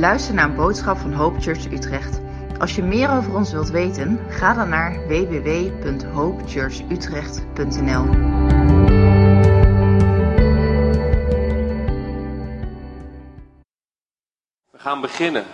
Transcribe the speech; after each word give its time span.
luistert 0.00 0.34
naar 0.34 0.44
een 0.44 0.54
boodschap 0.54 0.98
van 0.98 1.12
Hope 1.12 1.40
Church 1.40 1.72
Utrecht. 1.72 2.20
Als 2.58 2.74
je 2.74 2.82
meer 2.82 3.10
over 3.10 3.34
ons 3.34 3.52
wilt 3.52 3.70
weten, 3.70 4.20
ga 4.28 4.54
dan 4.54 4.68
naar 4.68 5.06
www.hopechurchutrecht.nl. 5.06 8.04
We 14.70 14.78
gaan 14.78 15.00
beginnen. 15.00 15.46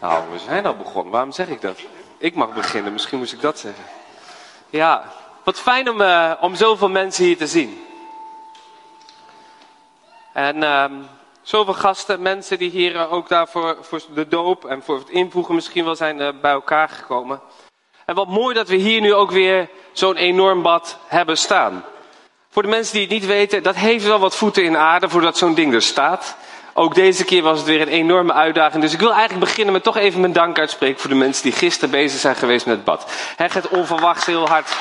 Nou, 0.00 0.30
we 0.32 0.38
zijn 0.38 0.66
al 0.66 0.76
begonnen. 0.76 1.12
Waarom 1.12 1.32
zeg 1.32 1.48
ik 1.48 1.60
dat? 1.60 1.80
Ik 2.18 2.34
mag 2.34 2.54
beginnen, 2.54 2.92
misschien 2.92 3.18
moest 3.18 3.32
ik 3.32 3.40
dat 3.40 3.58
zeggen. 3.58 3.84
Ja, 4.70 5.04
wat 5.44 5.60
fijn 5.60 5.90
om, 5.90 6.00
uh, 6.00 6.32
om 6.40 6.54
zoveel 6.54 6.88
mensen 6.88 7.24
hier 7.24 7.36
te 7.36 7.46
zien. 7.46 7.82
En 10.32 10.56
uh, 10.56 10.84
zoveel 11.48 11.74
gasten, 11.74 12.22
mensen 12.22 12.58
die 12.58 12.70
hier 12.70 12.94
uh, 12.94 13.12
ook 13.12 13.28
daar 13.28 13.48
voor, 13.48 13.76
de 14.14 14.28
doop 14.28 14.64
en 14.64 14.82
voor 14.82 14.98
het 14.98 15.08
invoegen 15.08 15.54
misschien 15.54 15.84
wel 15.84 15.96
zijn 15.96 16.20
uh, 16.20 16.28
bij 16.40 16.50
elkaar 16.50 16.88
gekomen. 16.88 17.40
En 18.04 18.14
wat 18.14 18.28
mooi 18.28 18.54
dat 18.54 18.68
we 18.68 18.74
hier 18.74 19.00
nu 19.00 19.14
ook 19.14 19.30
weer 19.30 19.68
zo'n 19.92 20.16
enorm 20.16 20.62
bad 20.62 20.98
hebben 21.06 21.38
staan. 21.38 21.84
Voor 22.50 22.62
de 22.62 22.68
mensen 22.68 22.92
die 22.92 23.02
het 23.02 23.10
niet 23.10 23.26
weten, 23.26 23.62
dat 23.62 23.74
heeft 23.74 24.04
wel 24.04 24.18
wat 24.18 24.36
voeten 24.36 24.64
in 24.64 24.76
aarde 24.76 25.08
voordat 25.08 25.38
zo'n 25.38 25.54
ding 25.54 25.74
er 25.74 25.82
staat. 25.82 26.36
Ook 26.74 26.94
deze 26.94 27.24
keer 27.24 27.42
was 27.42 27.58
het 27.58 27.66
weer 27.66 27.80
een 27.80 27.88
enorme 27.88 28.32
uitdaging. 28.32 28.82
Dus 28.82 28.92
ik 28.92 29.00
wil 29.00 29.12
eigenlijk 29.12 29.44
beginnen 29.44 29.72
met 29.72 29.82
toch 29.82 29.96
even 29.96 30.20
mijn 30.20 30.32
dank 30.32 30.58
uitspreken 30.58 31.00
voor 31.00 31.10
de 31.10 31.16
mensen 31.16 31.42
die 31.42 31.52
gisteren 31.52 31.90
bezig 31.90 32.20
zijn 32.20 32.36
geweest 32.36 32.66
met 32.66 32.74
het 32.74 32.84
bad. 32.84 33.12
Hij 33.36 33.50
gaat 33.50 33.68
onverwachts 33.68 34.26
heel 34.26 34.48
hard. 34.48 34.76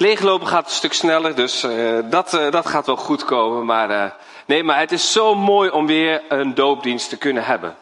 Leeglopen 0.00 0.46
gaat 0.46 0.64
een 0.64 0.72
stuk 0.72 0.92
sneller, 0.92 1.34
dus 1.34 1.64
uh, 1.64 1.98
dat, 2.04 2.34
uh, 2.34 2.50
dat 2.50 2.66
gaat 2.66 2.86
wel 2.86 2.96
goed 2.96 3.24
komen. 3.24 3.64
Maar 3.64 3.90
uh, 3.90 4.04
nee, 4.46 4.62
maar 4.62 4.78
het 4.78 4.92
is 4.92 5.12
zo 5.12 5.34
mooi 5.34 5.70
om 5.70 5.86
weer 5.86 6.22
een 6.28 6.54
doopdienst 6.54 7.08
te 7.08 7.16
kunnen 7.16 7.44
hebben. 7.44 7.76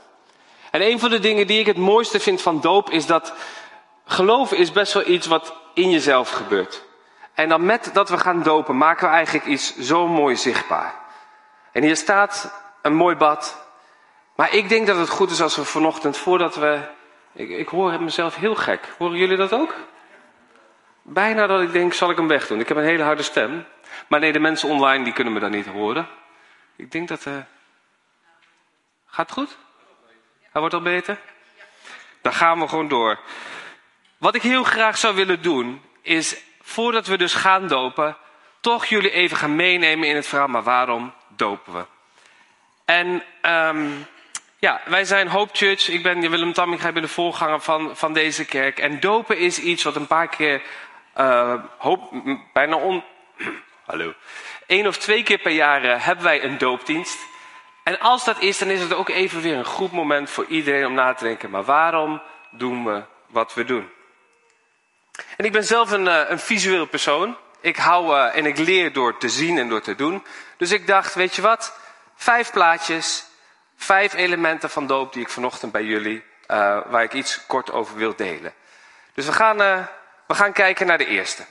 En 0.70 0.82
een 0.82 0.98
van 0.98 1.10
de 1.10 1.18
dingen 1.18 1.46
die 1.46 1.58
ik 1.60 1.66
het 1.66 1.76
mooiste 1.76 2.20
vind 2.20 2.42
van 2.42 2.60
doop 2.60 2.90
is 2.90 3.06
dat 3.06 3.32
geloven 4.04 4.56
is 4.56 4.72
best 4.72 4.92
wel 4.92 5.08
iets 5.08 5.26
wat 5.26 5.54
in 5.74 5.90
jezelf 5.90 6.30
gebeurt. 6.30 6.82
En 7.34 7.48
dan 7.48 7.64
met 7.64 7.90
dat 7.92 8.08
we 8.08 8.18
gaan 8.18 8.42
dopen 8.42 8.76
maken 8.76 9.08
we 9.08 9.14
eigenlijk 9.14 9.46
iets 9.46 9.76
zo 9.76 10.06
mooi 10.06 10.36
zichtbaar. 10.36 10.94
En 11.72 11.82
hier 11.82 11.96
staat 11.96 12.52
een 12.82 12.94
mooi 12.94 13.16
bad. 13.16 13.66
Maar 14.34 14.54
ik 14.54 14.68
denk 14.68 14.86
dat 14.86 14.96
het 14.96 15.08
goed 15.08 15.30
is 15.30 15.42
als 15.42 15.56
we 15.56 15.64
vanochtend, 15.64 16.16
voordat 16.16 16.54
we. 16.54 16.80
Ik, 17.32 17.48
ik 17.48 17.68
hoor 17.68 18.02
mezelf 18.02 18.36
heel 18.36 18.54
gek. 18.54 18.94
Horen 18.98 19.18
jullie 19.18 19.36
dat 19.36 19.52
ook? 19.52 19.74
Bijna 21.08 21.46
dat 21.46 21.60
ik 21.60 21.72
denk, 21.72 21.92
zal 21.92 22.10
ik 22.10 22.16
hem 22.16 22.28
wegdoen. 22.28 22.60
Ik 22.60 22.68
heb 22.68 22.76
een 22.76 22.84
hele 22.84 23.02
harde 23.02 23.22
stem. 23.22 23.66
Maar 24.08 24.20
nee, 24.20 24.32
de 24.32 24.38
mensen 24.38 24.68
online 24.68 25.04
die 25.04 25.12
kunnen 25.12 25.32
me 25.32 25.40
dan 25.40 25.50
niet 25.50 25.66
horen. 25.66 26.08
Ik 26.76 26.90
denk 26.92 27.08
dat. 27.08 27.26
Uh... 27.26 27.34
Gaat 29.06 29.26
het 29.26 29.38
goed? 29.38 29.56
Hij 30.40 30.60
wordt 30.60 30.74
al 30.74 30.82
beter? 30.82 31.18
Dan 32.22 32.32
gaan 32.32 32.60
we 32.60 32.68
gewoon 32.68 32.88
door. 32.88 33.18
Wat 34.18 34.34
ik 34.34 34.42
heel 34.42 34.64
graag 34.64 34.98
zou 34.98 35.14
willen 35.14 35.42
doen, 35.42 35.82
is 36.02 36.42
voordat 36.60 37.06
we 37.06 37.16
dus 37.16 37.34
gaan 37.34 37.68
dopen, 37.68 38.16
toch 38.60 38.86
jullie 38.86 39.10
even 39.10 39.36
gaan 39.36 39.56
meenemen 39.56 40.08
in 40.08 40.16
het 40.16 40.26
verhaal, 40.26 40.48
maar 40.48 40.62
waarom 40.62 41.14
dopen 41.28 41.72
we? 41.72 41.84
En 42.84 43.22
um, 43.42 44.06
ja, 44.58 44.80
wij 44.84 45.04
zijn 45.04 45.28
Hope 45.28 45.50
Church. 45.52 45.88
Ik 45.88 46.02
ben 46.02 46.30
Willem 46.30 46.52
Tamminga, 46.52 46.88
ik 46.88 46.94
ben 46.94 47.02
de 47.02 47.08
voorganger 47.08 47.60
van, 47.60 47.96
van 47.96 48.12
deze 48.12 48.44
kerk. 48.44 48.78
En 48.78 49.00
dopen 49.00 49.38
is 49.38 49.58
iets 49.58 49.82
wat 49.82 49.96
een 49.96 50.06
paar 50.06 50.28
keer, 50.28 50.62
uh, 51.16 51.54
hoop, 51.78 52.12
bijna 52.52 52.76
on... 52.76 53.04
Hallo. 53.86 54.14
Eén 54.66 54.86
of 54.86 54.98
twee 54.98 55.22
keer 55.22 55.38
per 55.38 55.52
jaar 55.52 55.84
uh, 55.84 56.04
hebben 56.04 56.24
wij 56.24 56.44
een 56.44 56.58
doopdienst. 56.58 57.18
En 57.82 58.00
als 58.00 58.24
dat 58.24 58.40
is, 58.40 58.58
dan 58.58 58.68
is 58.68 58.80
het 58.80 58.94
ook 58.94 59.08
even 59.08 59.40
weer 59.40 59.56
een 59.56 59.64
goed 59.64 59.92
moment 59.92 60.30
voor 60.30 60.46
iedereen 60.46 60.86
om 60.86 60.94
na 60.94 61.14
te 61.14 61.24
denken. 61.24 61.50
Maar 61.50 61.64
waarom 61.64 62.22
doen 62.50 62.84
we 62.84 63.02
wat 63.26 63.54
we 63.54 63.64
doen? 63.64 63.90
En 65.36 65.44
ik 65.44 65.52
ben 65.52 65.64
zelf 65.64 65.90
een, 65.90 66.06
uh, 66.06 66.20
een 66.28 66.38
visueel 66.38 66.86
persoon. 66.86 67.36
Ik 67.60 67.76
hou 67.76 68.28
en 68.30 68.46
ik 68.46 68.58
leer 68.58 68.92
door 68.92 69.18
te 69.18 69.28
zien 69.28 69.58
en 69.58 69.68
door 69.68 69.80
te 69.80 69.94
doen. 69.94 70.24
Dus 70.56 70.70
ik 70.70 70.86
dacht, 70.86 71.14
weet 71.14 71.34
je 71.34 71.42
wat? 71.42 71.78
Vijf 72.14 72.52
plaatjes, 72.52 73.26
vijf 73.76 74.14
elementen 74.14 74.70
van 74.70 74.86
doop 74.86 75.12
die 75.12 75.22
ik 75.22 75.28
vanochtend 75.28 75.72
bij 75.72 75.84
jullie, 75.84 76.24
waar 76.86 77.02
ik 77.02 77.12
iets 77.12 77.46
kort 77.46 77.72
over 77.72 77.96
wil 77.96 78.16
delen. 78.16 78.54
Dus 79.14 79.26
we 79.26 79.32
gaan, 79.32 79.88
we 80.26 80.34
gaan 80.34 80.52
kijken 80.52 80.86
naar 80.86 80.98
de 80.98 81.06
eerste. 81.06 81.44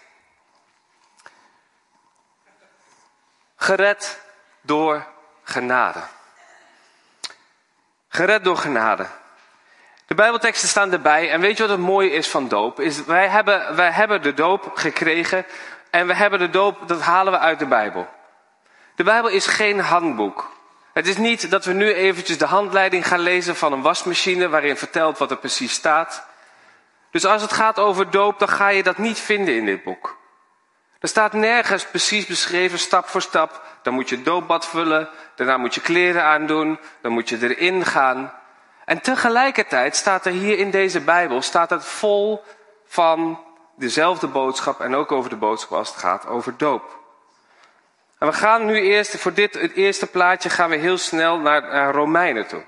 Gered 3.56 4.22
door 4.62 5.06
genade. 5.44 6.00
Gered 8.08 8.44
door 8.44 8.58
genade. 8.58 9.06
De 10.06 10.16
Bijbelteksten 10.16 10.70
staan 10.70 10.92
erbij. 10.92 11.32
En 11.32 11.42
weet 11.42 11.58
je 11.58 11.64
wat 11.64 11.72
het 11.72 11.86
mooie 11.86 12.12
is 12.12 12.28
van 12.28 12.48
doop? 12.48 12.80
Is 12.80 13.04
wij, 13.04 13.28
hebben, 13.28 13.76
wij 13.76 13.92
hebben 13.92 14.22
de 14.22 14.34
doop 14.34 14.72
gekregen. 14.74 15.46
En 15.90 16.08
we 16.08 16.14
hebben 16.14 16.40
de 16.40 16.50
doop, 16.50 16.88
dat 16.88 17.02
halen 17.02 17.34
we 17.34 17.40
uit 17.40 17.60
de 17.60 17.66
Bijbel. 17.66 18.08
De 18.96 19.04
Bijbel 19.04 19.30
is 19.30 19.48
geen 19.48 19.80
handboek. 19.80 20.52
Het 20.94 21.08
is 21.08 21.18
niet 21.18 21.50
dat 21.50 21.66
we 21.66 21.74
nu 21.74 21.94
eventjes 21.94 22.38
de 22.38 22.46
handleiding 22.46 23.08
gaan 23.08 23.20
lezen 23.20 23.56
van 23.56 23.74
een 23.74 23.82
wasmachine 23.82 24.50
waarin 24.50 24.78
vertelt 24.78 25.18
wat 25.18 25.32
er 25.32 25.38
precies 25.38 25.74
staat. 25.74 26.28
Dus 27.16 27.26
als 27.26 27.42
het 27.42 27.54
gaat 27.54 27.80
over 27.80 28.10
doop, 28.10 28.40
dan 28.40 28.48
ga 28.48 28.68
je 28.68 28.84
dat 28.84 28.98
niet 28.98 29.20
vinden 29.20 29.56
in 29.56 29.66
dit 29.66 29.84
boek. 29.84 30.18
Er 31.00 31.08
staat 31.08 31.34
nergens 31.34 31.86
precies 31.86 32.26
beschreven, 32.26 32.80
stap 32.80 33.08
voor 33.08 33.22
stap. 33.22 33.62
Dan 33.82 33.94
moet 33.94 34.10
je 34.10 34.22
doopbad 34.22 34.68
vullen, 34.68 35.10
daarna 35.36 35.58
moet 35.58 35.76
je 35.76 35.82
kleren 35.82 36.24
aandoen, 36.24 36.80
dan 37.02 37.12
moet 37.12 37.30
je 37.30 37.38
erin 37.42 37.86
gaan. 37.86 38.34
En 38.86 39.02
tegelijkertijd 39.02 39.96
staat 39.96 40.26
er 40.26 40.32
hier 40.32 40.58
in 40.58 40.72
deze 40.72 41.02
Bijbel, 41.02 41.42
staat 41.42 41.70
het 41.70 41.86
vol 41.86 42.44
van 42.86 43.40
dezelfde 43.76 44.28
boodschap 44.28 44.80
en 44.80 44.96
ook 44.96 45.12
over 45.12 45.30
de 45.30 45.36
boodschap 45.36 45.72
als 45.78 45.90
het 45.90 45.98
gaat 45.98 46.28
over 46.28 46.58
doop. 46.58 47.00
En 48.20 48.28
we 48.28 48.34
gaan 48.34 48.66
nu 48.66 48.80
eerst, 48.80 49.18
voor 49.18 49.34
dit, 49.34 49.54
het 49.54 49.74
eerste 49.74 50.08
plaatje, 50.08 50.50
gaan 50.50 50.70
we 50.70 50.76
heel 50.76 50.98
snel 50.98 51.40
naar, 51.40 51.62
naar 51.62 51.94
Romeinen 51.94 52.48
toe. 52.48 52.64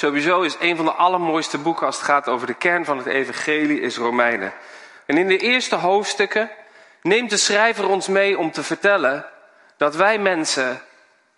Sowieso 0.00 0.40
is 0.40 0.56
een 0.60 0.76
van 0.76 0.84
de 0.84 0.92
allermooiste 0.92 1.58
boeken 1.58 1.86
als 1.86 1.96
het 1.96 2.04
gaat 2.04 2.28
over 2.28 2.46
de 2.46 2.54
kern 2.54 2.84
van 2.84 2.96
het 2.96 3.06
evangelie, 3.06 3.80
is 3.80 3.96
Romeinen. 3.96 4.52
En 5.06 5.16
in 5.16 5.28
de 5.28 5.38
eerste 5.38 5.76
hoofdstukken 5.76 6.50
neemt 7.02 7.30
de 7.30 7.36
schrijver 7.36 7.88
ons 7.88 8.08
mee 8.08 8.38
om 8.38 8.50
te 8.50 8.62
vertellen 8.62 9.24
dat 9.76 9.94
wij 9.94 10.18
mensen, 10.18 10.82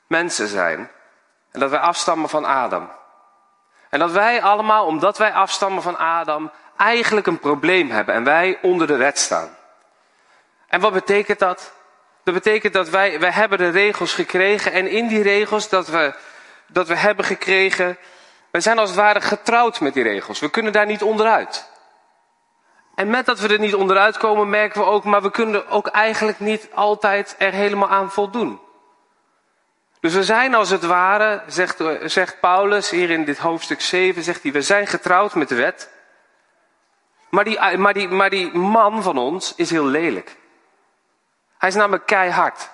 mensen 0.07 0.49
zijn. 0.49 0.91
En 1.51 1.61
dat 1.61 1.71
wij 1.71 1.79
afstammen 1.79 2.29
van 2.29 2.45
Adam. 2.45 2.91
En 3.91 3.99
dat 3.99 4.11
wij 4.11 4.43
allemaal, 4.43 4.87
omdat 4.87 5.19
wij 5.19 5.33
afstammen 5.33 5.83
van 5.83 5.99
Adam, 5.99 6.51
eigenlijk 6.77 7.27
een 7.27 7.41
probleem 7.41 7.91
hebben 7.91 8.15
en 8.15 8.25
wij 8.25 8.59
onder 8.63 8.87
de 8.87 8.97
wet 8.97 9.19
staan. 9.19 9.57
En 10.69 10.81
wat 10.81 10.93
betekent 10.93 11.39
dat? 11.39 11.73
Dat 12.25 12.35
betekent 12.35 12.73
dat 12.73 12.89
wij, 12.89 13.21
wij 13.21 13.31
hebben 13.31 13.59
de 13.59 13.71
regels 13.71 14.15
gekregen 14.15 14.73
en 14.73 14.87
in 14.87 15.07
die 15.07 15.23
regels 15.23 15.69
dat 15.69 15.89
we, 15.89 16.15
dat 16.67 16.89
we 16.89 16.97
hebben 16.97 17.25
gekregen, 17.25 17.99
wij 18.51 18.61
zijn 18.61 18.79
als 18.79 18.89
het 18.89 18.99
ware 18.99 19.21
getrouwd 19.21 19.81
met 19.81 19.95
die 19.95 20.03
regels. 20.03 20.41
We 20.41 20.51
kunnen 20.51 20.73
daar 20.73 20.87
niet 20.87 21.03
onderuit. 21.03 21.69
En 22.95 23.11
met 23.11 23.27
dat 23.27 23.41
we 23.41 23.49
er 23.49 23.59
niet 23.59 23.75
onderuit 23.75 24.17
komen, 24.17 24.51
merken 24.51 24.81
we 24.81 24.87
ook, 24.87 25.05
maar 25.05 25.23
we 25.23 25.31
kunnen 25.31 25.69
ook 25.69 25.87
eigenlijk 25.87 26.41
niet 26.41 26.69
altijd 26.75 27.35
er 27.39 27.53
helemaal 27.53 27.89
aan 27.89 28.11
voldoen. 28.11 28.61
Dus 30.01 30.15
we 30.15 30.25
zijn 30.25 30.55
als 30.55 30.71
het 30.71 30.85
ware, 30.85 31.43
zegt, 31.47 31.83
zegt 32.05 32.41
Paulus 32.41 32.91
hier 32.91 33.11
in 33.11 33.25
dit 33.25 33.39
hoofdstuk 33.39 33.81
7, 33.81 34.23
zegt 34.23 34.43
hij, 34.43 34.53
we 34.53 34.63
zijn 34.63 34.87
getrouwd 34.87 35.35
met 35.35 35.49
de 35.49 35.55
wet. 35.55 35.91
Maar 37.31 37.45
die, 37.45 37.77
maar, 37.77 37.95
die, 37.95 38.09
maar 38.09 38.31
die 38.31 38.53
man 38.53 39.03
van 39.03 39.19
ons 39.19 39.55
is 39.57 39.71
heel 39.71 39.85
lelijk. 39.85 40.37
Hij 41.59 41.69
is 41.69 41.75
namelijk 41.75 42.07
keihard. 42.07 42.71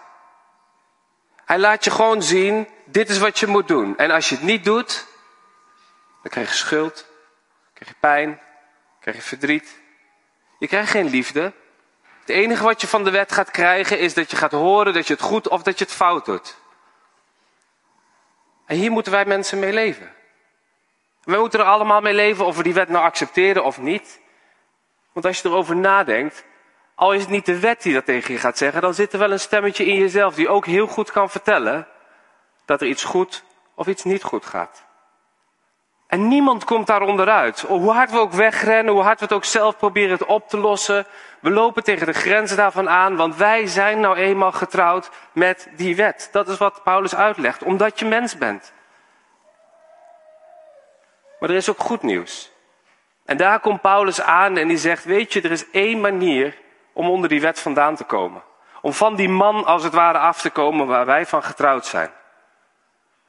Hij 1.45 1.59
laat 1.59 1.85
je 1.85 1.91
gewoon 1.91 2.23
zien, 2.23 2.69
dit 2.85 3.09
is 3.09 3.19
wat 3.19 3.39
je 3.39 3.47
moet 3.47 3.69
doen. 3.69 3.97
En 3.97 4.11
als 4.11 4.29
je 4.29 4.35
het 4.35 4.45
niet 4.45 4.65
doet, 4.65 5.07
dan 6.27 6.35
krijg 6.35 6.51
je 6.51 6.65
schuld, 6.65 7.07
krijg 7.75 7.91
je 7.91 7.97
pijn, 8.01 8.41
krijg 9.01 9.17
je 9.17 9.23
verdriet. 9.23 9.81
Je 10.59 10.67
krijgt 10.67 10.91
geen 10.91 11.09
liefde. 11.09 11.53
Het 12.21 12.29
enige 12.29 12.63
wat 12.63 12.81
je 12.81 12.87
van 12.87 13.05
de 13.05 13.11
wet 13.11 13.33
gaat 13.33 13.51
krijgen 13.51 13.99
is 13.99 14.15
dat 14.15 14.31
je 14.31 14.37
gaat 14.37 14.53
horen 14.53 14.95
dat 14.95 15.07
je 15.07 15.13
het 15.13 15.23
goed 15.23 15.49
of 15.49 15.63
dat 15.63 15.79
je 15.79 15.85
het 15.85 15.95
fout 15.95 16.25
doet. 16.25 16.57
En 18.65 18.77
hier 18.77 18.91
moeten 18.91 19.13
wij 19.13 19.25
mensen 19.25 19.59
mee 19.59 19.73
leven. 19.73 20.15
We 21.25 21.39
moeten 21.39 21.61
er 21.61 21.67
allemaal 21.67 22.01
mee 22.01 22.15
leven 22.15 22.45
of 22.45 22.57
we 22.57 22.63
die 22.63 22.75
wet 22.75 22.89
nou 22.89 23.05
accepteren 23.05 23.65
of 23.65 23.79
niet. 23.79 24.21
Want 25.13 25.27
als 25.27 25.41
je 25.41 25.49
erover 25.49 25.77
nadenkt, 25.77 26.45
al 26.95 27.13
is 27.13 27.21
het 27.21 27.31
niet 27.31 27.47
de 27.47 27.59
wet 27.59 27.83
die 27.83 27.95
dat 27.95 28.05
tegen 28.05 28.35
je 28.35 28.41
gaat 28.41 28.59
zeggen, 28.59 28.83
dan 28.83 28.95
zit 28.95 29.13
er 29.13 29.19
wel 29.19 29.33
een 29.33 29.41
stemmetje 29.41 29.85
in 29.85 29.99
jezelf 29.99 30.35
die 30.35 30.49
ook 30.49 30.67
heel 30.67 30.87
goed 30.87 31.11
kan 31.11 31.31
vertellen 31.31 31.89
dat 32.65 32.81
er 32.81 32.87
iets 32.87 33.05
goed 33.05 33.45
of 33.75 33.87
iets 33.87 34.05
niet 34.05 34.23
goed 34.23 34.47
gaat. 34.47 34.86
En 36.17 36.29
niemand 36.29 36.65
komt 36.65 36.87
daar 36.87 37.03
onderuit. 37.03 37.61
Hoe 37.61 37.93
hard 37.93 38.11
we 38.11 38.19
ook 38.19 38.33
wegrennen, 38.33 38.95
hoe 38.95 39.03
hard 39.03 39.19
we 39.19 39.25
het 39.25 39.35
ook 39.35 39.45
zelf 39.45 39.77
proberen 39.77 40.11
het 40.11 40.25
op 40.25 40.49
te 40.49 40.59
lossen. 40.59 41.07
We 41.41 41.51
lopen 41.51 41.85
tegen 41.85 42.07
de 42.07 42.13
grenzen 42.13 42.57
daarvan 42.57 42.89
aan, 42.89 43.17
want 43.17 43.37
wij 43.37 43.67
zijn 43.67 44.01
nou 44.01 44.17
eenmaal 44.17 44.53
getrouwd 44.53 45.11
met 45.33 45.69
die 45.77 45.97
wet. 45.97 46.29
Dat 46.33 46.49
is 46.49 46.59
wat 46.59 46.83
Paulus 46.83 47.15
uitlegt, 47.15 47.63
omdat 47.63 47.99
je 47.99 48.05
mens 48.05 48.39
bent. 48.39 48.73
Maar 51.41 51.51
er 51.51 51.57
is 51.57 51.71
ook 51.71 51.81
goed 51.81 52.03
nieuws. 52.03 52.53
En 53.25 53.37
daar 53.37 53.61
komt 53.61 53.81
Paulus 53.81 54.21
aan 54.21 54.57
en 54.57 54.69
die 54.69 54.79
zegt, 54.79 55.05
weet 55.05 55.33
je, 55.33 55.43
er 55.43 55.53
is 55.53 55.71
één 55.71 56.01
manier 56.01 56.59
om 56.93 57.09
onder 57.09 57.29
die 57.29 57.41
wet 57.41 57.61
vandaan 57.61 57.97
te 57.97 58.05
komen. 58.05 58.43
Om 58.81 58.93
van 58.93 59.17
die 59.17 59.29
man 59.29 59.65
als 59.65 59.83
het 59.83 59.93
ware 59.93 60.19
af 60.19 60.41
te 60.41 60.51
komen 60.51 60.87
waar 60.87 61.07
wij 61.07 61.27
van 61.27 61.43
getrouwd 61.43 61.87
zijn. 61.87 62.11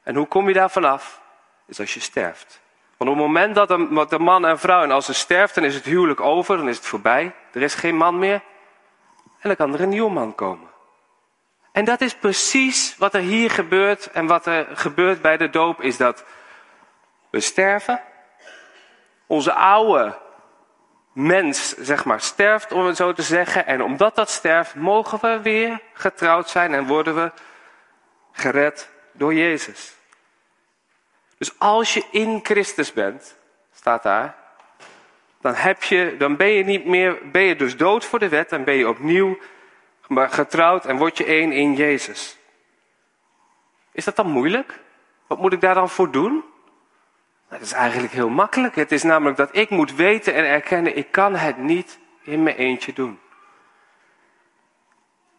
En 0.02 0.14
hoe 0.14 0.26
kom 0.26 0.48
je 0.48 0.54
daar 0.54 0.70
vanaf? 0.70 1.20
Is 1.66 1.80
als 1.80 1.94
je 1.94 2.00
sterft. 2.00 2.66
Want 2.98 3.10
op 3.10 3.16
het 3.16 3.26
moment 3.26 3.54
dat 3.54 3.70
een, 3.70 4.06
de 4.08 4.18
man 4.18 4.46
en 4.46 4.58
vrouw, 4.58 4.82
en 4.82 4.90
als 4.90 5.06
ze 5.06 5.14
sterft, 5.14 5.54
dan 5.54 5.64
is 5.64 5.74
het 5.74 5.84
huwelijk 5.84 6.20
over, 6.20 6.56
dan 6.56 6.68
is 6.68 6.76
het 6.76 6.86
voorbij. 6.86 7.34
Er 7.52 7.62
is 7.62 7.74
geen 7.74 7.96
man 7.96 8.18
meer. 8.18 8.42
En 9.38 9.48
dan 9.48 9.56
kan 9.56 9.74
er 9.74 9.80
een 9.80 9.88
nieuwe 9.88 10.10
man 10.10 10.34
komen. 10.34 10.68
En 11.72 11.84
dat 11.84 12.00
is 12.00 12.14
precies 12.14 12.96
wat 12.96 13.14
er 13.14 13.20
hier 13.20 13.50
gebeurt 13.50 14.10
en 14.10 14.26
wat 14.26 14.46
er 14.46 14.66
gebeurt 14.72 15.22
bij 15.22 15.36
de 15.36 15.50
doop, 15.50 15.82
is 15.82 15.96
dat 15.96 16.24
we 17.30 17.40
sterven. 17.40 18.00
Onze 19.26 19.52
oude 19.52 20.18
mens, 21.12 21.76
zeg 21.76 22.04
maar, 22.04 22.20
sterft, 22.20 22.72
om 22.72 22.86
het 22.86 22.96
zo 22.96 23.12
te 23.12 23.22
zeggen. 23.22 23.66
En 23.66 23.82
omdat 23.82 24.14
dat 24.14 24.30
sterft, 24.30 24.74
mogen 24.74 25.20
we 25.20 25.42
weer 25.42 25.80
getrouwd 25.92 26.48
zijn 26.48 26.74
en 26.74 26.86
worden 26.86 27.14
we 27.14 27.32
gered 28.32 28.90
door 29.12 29.34
Jezus. 29.34 29.97
Dus 31.38 31.58
als 31.58 31.94
je 31.94 32.04
in 32.10 32.40
Christus 32.42 32.92
bent, 32.92 33.36
staat 33.74 34.02
daar, 34.02 34.36
dan, 35.40 35.54
heb 35.54 35.82
je, 35.82 36.14
dan 36.18 36.36
ben 36.36 36.48
je 36.48 36.64
niet 36.64 36.84
meer, 36.84 37.18
ben 37.30 37.42
je 37.42 37.56
dus 37.56 37.76
dood 37.76 38.04
voor 38.04 38.18
de 38.18 38.28
wet 38.28 38.52
en 38.52 38.64
ben 38.64 38.74
je 38.74 38.88
opnieuw 38.88 39.38
getrouwd 40.10 40.84
en 40.84 40.96
word 40.96 41.18
je 41.18 41.24
één 41.24 41.52
in 41.52 41.74
Jezus. 41.74 42.38
Is 43.92 44.04
dat 44.04 44.16
dan 44.16 44.30
moeilijk? 44.30 44.80
Wat 45.26 45.38
moet 45.38 45.52
ik 45.52 45.60
daar 45.60 45.74
dan 45.74 45.90
voor 45.90 46.10
doen? 46.10 46.44
Dat 47.48 47.60
is 47.60 47.72
eigenlijk 47.72 48.12
heel 48.12 48.28
makkelijk. 48.28 48.74
Het 48.74 48.92
is 48.92 49.02
namelijk 49.02 49.36
dat 49.36 49.56
ik 49.56 49.70
moet 49.70 49.94
weten 49.94 50.34
en 50.34 50.44
erkennen, 50.44 50.96
ik 50.96 51.10
kan 51.10 51.34
het 51.34 51.56
niet 51.56 51.98
in 52.22 52.42
mijn 52.42 52.56
eentje 52.56 52.92
doen. 52.92 53.20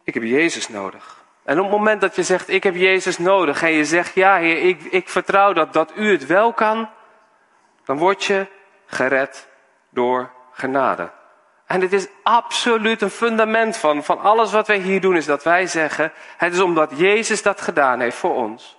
Ik 0.04 0.14
heb 0.14 0.22
Jezus 0.22 0.68
nodig. 0.68 1.19
En 1.50 1.58
op 1.58 1.64
het 1.64 1.76
moment 1.76 2.00
dat 2.00 2.16
je 2.16 2.22
zegt, 2.22 2.48
ik 2.48 2.62
heb 2.62 2.74
Jezus 2.74 3.18
nodig, 3.18 3.62
en 3.62 3.72
je 3.72 3.84
zegt, 3.84 4.14
ja 4.14 4.36
Heer, 4.36 4.62
ik, 4.62 4.82
ik 4.82 5.08
vertrouw 5.08 5.52
dat, 5.52 5.72
dat 5.72 5.92
u 5.94 6.12
het 6.12 6.26
wel 6.26 6.52
kan, 6.52 6.88
dan 7.84 7.98
word 7.98 8.24
je 8.24 8.46
gered 8.86 9.48
door 9.88 10.30
genade. 10.52 11.10
En 11.66 11.80
het 11.80 11.92
is 11.92 12.08
absoluut 12.22 13.02
een 13.02 13.10
fundament 13.10 13.76
van, 13.76 14.04
van 14.04 14.20
alles 14.20 14.52
wat 14.52 14.66
wij 14.66 14.78
hier 14.78 15.00
doen, 15.00 15.16
is 15.16 15.26
dat 15.26 15.44
wij 15.44 15.66
zeggen, 15.66 16.12
het 16.36 16.52
is 16.52 16.60
omdat 16.60 16.90
Jezus 16.94 17.42
dat 17.42 17.60
gedaan 17.60 18.00
heeft 18.00 18.16
voor 18.16 18.34
ons, 18.34 18.76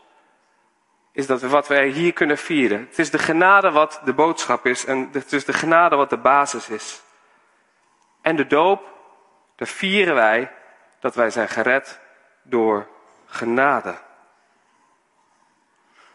is 1.11 1.27
dat 1.27 1.41
wat 1.41 1.67
wij 1.67 1.87
hier 1.87 2.13
kunnen 2.13 2.37
vieren. 2.37 2.79
Het 2.89 2.99
is 2.99 3.11
de 3.11 3.19
genade 3.19 3.71
wat 3.71 4.01
de 4.03 4.13
boodschap 4.13 4.65
is 4.65 4.85
en 4.85 5.09
het 5.11 5.33
is 5.33 5.45
de 5.45 5.53
genade 5.53 5.95
wat 5.95 6.09
de 6.09 6.17
basis 6.17 6.69
is. 6.69 7.01
En 8.21 8.35
de 8.35 8.47
doop, 8.47 8.81
daar 9.55 9.67
vieren 9.67 10.15
wij 10.15 10.51
dat 10.99 11.15
wij 11.15 11.29
zijn 11.29 11.47
gered 11.47 11.99
door 12.51 12.87
genade. 13.25 13.97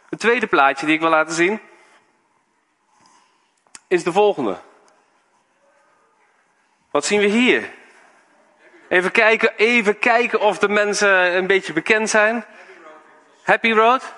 Het 0.08 0.20
tweede 0.20 0.46
plaatje 0.46 0.86
die 0.86 0.94
ik 0.94 1.00
wil 1.00 1.10
laten 1.10 1.34
zien 1.34 1.60
is 3.86 4.04
de 4.04 4.12
volgende. 4.12 4.56
Wat 6.90 7.04
zien 7.04 7.20
we 7.20 7.26
hier? 7.26 7.70
Even 8.88 9.10
kijken, 9.10 9.52
even 9.56 9.98
kijken 9.98 10.40
of 10.40 10.58
de 10.58 10.68
mensen 10.68 11.36
een 11.36 11.46
beetje 11.46 11.72
bekend 11.72 12.10
zijn. 12.10 12.44
Happy 13.42 13.72
Road? 13.72 14.14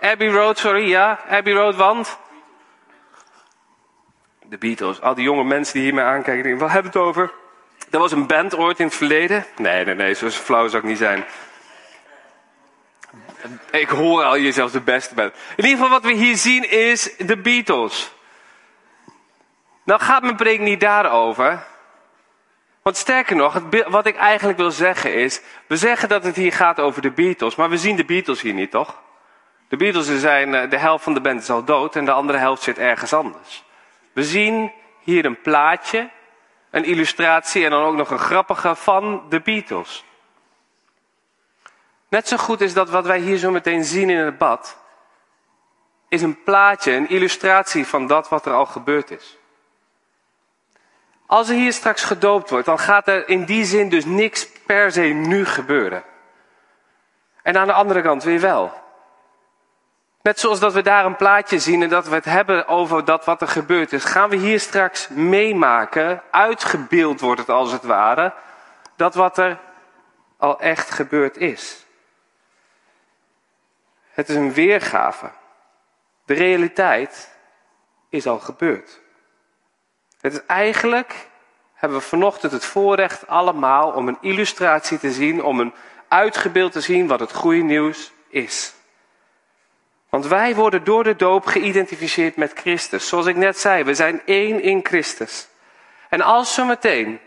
Abbey 0.00 0.28
Road, 0.28 0.58
sorry, 0.58 0.88
ja. 0.88 1.20
Abbey 1.28 1.52
Road, 1.52 1.76
want? 1.76 2.18
De 4.44 4.58
Beatles. 4.58 5.00
Al 5.00 5.14
die 5.14 5.24
jonge 5.24 5.44
mensen 5.44 5.74
die 5.74 5.82
hiermee 5.82 6.04
aankijken, 6.04 6.42
denken, 6.42 6.60
wat 6.60 6.70
hebben 6.70 6.92
we 6.92 6.98
het 6.98 7.08
over? 7.08 7.32
Er 7.90 7.98
was 7.98 8.12
een 8.12 8.26
band 8.26 8.56
ooit 8.56 8.78
in 8.78 8.86
het 8.86 8.94
verleden. 8.94 9.46
Nee, 9.56 9.84
nee, 9.84 9.94
nee, 9.94 10.14
zo 10.14 10.28
flauw 10.28 10.68
zou 10.68 10.82
ik 10.82 10.88
niet 10.88 10.98
zijn. 10.98 11.24
Ik 13.70 13.88
hoor 13.88 14.22
al 14.22 14.36
je 14.36 14.52
zelfs 14.52 14.72
de 14.72 14.80
beste 14.80 15.14
bent. 15.14 15.34
In 15.56 15.64
ieder 15.64 15.78
geval 15.78 16.00
wat 16.00 16.02
we 16.02 16.12
hier 16.12 16.36
zien 16.36 16.70
is 16.70 17.16
de 17.16 17.36
Beatles. 17.36 18.12
Nou 19.84 20.00
gaat 20.00 20.22
mijn 20.22 20.36
preek 20.36 20.60
niet 20.60 20.80
daarover. 20.80 21.66
Want 22.82 22.96
sterker 22.96 23.36
nog, 23.36 23.62
wat 23.88 24.06
ik 24.06 24.16
eigenlijk 24.16 24.58
wil 24.58 24.70
zeggen 24.70 25.14
is, 25.14 25.40
we 25.66 25.76
zeggen 25.76 26.08
dat 26.08 26.24
het 26.24 26.36
hier 26.36 26.52
gaat 26.52 26.80
over 26.80 27.02
de 27.02 27.10
Beatles, 27.10 27.54
maar 27.54 27.70
we 27.70 27.78
zien 27.78 27.96
de 27.96 28.04
Beatles 28.04 28.40
hier 28.40 28.54
niet, 28.54 28.70
toch? 28.70 29.00
De 29.68 29.76
Beatles 29.76 30.20
zijn, 30.20 30.54
eh, 30.54 30.70
de 30.70 30.78
helft 30.78 31.04
van 31.04 31.14
de 31.14 31.20
band 31.20 31.42
is 31.42 31.50
al 31.50 31.64
dood 31.64 31.96
en 31.96 32.04
de 32.04 32.10
andere 32.10 32.38
helft 32.38 32.62
zit 32.62 32.78
ergens 32.78 33.12
anders. 33.12 33.64
We 34.12 34.24
zien 34.24 34.72
hier 35.00 35.24
een 35.24 35.40
plaatje, 35.40 36.10
een 36.70 36.84
illustratie 36.84 37.64
en 37.64 37.70
dan 37.70 37.84
ook 37.84 37.96
nog 37.96 38.10
een 38.10 38.18
grappige 38.18 38.74
van 38.74 39.22
de 39.28 39.40
Beatles. 39.40 40.04
Net 42.08 42.28
zo 42.28 42.36
goed 42.36 42.60
is 42.60 42.74
dat 42.74 42.90
wat 42.90 43.06
wij 43.06 43.18
hier 43.18 43.38
zo 43.38 43.50
meteen 43.50 43.84
zien 43.84 44.10
in 44.10 44.18
het 44.18 44.38
bad, 44.38 44.78
is 46.08 46.22
een 46.22 46.42
plaatje, 46.42 46.92
een 46.92 47.08
illustratie 47.08 47.86
van 47.86 48.06
dat 48.06 48.28
wat 48.28 48.46
er 48.46 48.52
al 48.52 48.66
gebeurd 48.66 49.10
is. 49.10 49.38
Als 51.26 51.48
er 51.48 51.54
hier 51.54 51.72
straks 51.72 52.04
gedoopt 52.04 52.50
wordt, 52.50 52.66
dan 52.66 52.78
gaat 52.78 53.08
er 53.08 53.28
in 53.28 53.44
die 53.44 53.64
zin 53.64 53.88
dus 53.88 54.04
niks 54.04 54.48
per 54.66 54.92
se 54.92 55.00
nu 55.00 55.44
gebeuren. 55.46 56.04
En 57.42 57.56
aan 57.56 57.66
de 57.66 57.72
andere 57.72 58.02
kant 58.02 58.22
weer 58.22 58.40
wel. 58.40 58.72
Net 60.22 60.40
zoals 60.40 60.60
dat 60.60 60.72
we 60.72 60.82
daar 60.82 61.04
een 61.04 61.16
plaatje 61.16 61.58
zien 61.58 61.82
en 61.82 61.88
dat 61.88 62.08
we 62.08 62.14
het 62.14 62.24
hebben 62.24 62.68
over 62.68 63.04
dat 63.04 63.24
wat 63.24 63.40
er 63.40 63.48
gebeurd 63.48 63.92
is, 63.92 64.04
gaan 64.04 64.28
we 64.28 64.36
hier 64.36 64.60
straks 64.60 65.08
meemaken, 65.08 66.22
uitgebeeld 66.30 67.20
wordt 67.20 67.40
het 67.40 67.48
als 67.48 67.72
het 67.72 67.82
ware, 67.82 68.32
dat 68.96 69.14
wat 69.14 69.38
er 69.38 69.58
al 70.36 70.60
echt 70.60 70.90
gebeurd 70.90 71.36
is. 71.36 71.84
Het 74.10 74.28
is 74.28 74.34
een 74.34 74.52
weergave. 74.52 75.30
De 76.24 76.34
realiteit 76.34 77.36
is 78.08 78.26
al 78.26 78.38
gebeurd. 78.38 79.00
Het 80.20 80.32
is 80.32 80.46
eigenlijk, 80.46 81.28
hebben 81.74 81.98
we 81.98 82.04
vanochtend 82.04 82.52
het 82.52 82.64
voorrecht 82.64 83.26
allemaal 83.26 83.90
om 83.90 84.08
een 84.08 84.18
illustratie 84.20 84.98
te 84.98 85.12
zien, 85.12 85.42
om 85.42 85.60
een 85.60 85.74
uitgebeeld 86.08 86.72
te 86.72 86.80
zien 86.80 87.06
wat 87.06 87.20
het 87.20 87.32
goede 87.32 87.62
nieuws 87.62 88.12
is. 88.28 88.74
Want 90.10 90.26
wij 90.26 90.54
worden 90.54 90.84
door 90.84 91.04
de 91.04 91.16
doop 91.16 91.46
geïdentificeerd 91.46 92.36
met 92.36 92.52
Christus. 92.54 93.08
Zoals 93.08 93.26
ik 93.26 93.36
net 93.36 93.58
zei, 93.58 93.84
we 93.84 93.94
zijn 93.94 94.22
één 94.24 94.62
in 94.62 94.80
Christus. 94.82 95.48
En 96.08 96.20
als 96.20 96.54
zometeen 96.54 97.20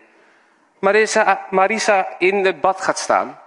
Marisa, 0.79 1.45
Marisa 1.49 2.07
in 2.17 2.45
het 2.45 2.61
bad 2.61 2.81
gaat 2.81 2.99
staan. 2.99 3.39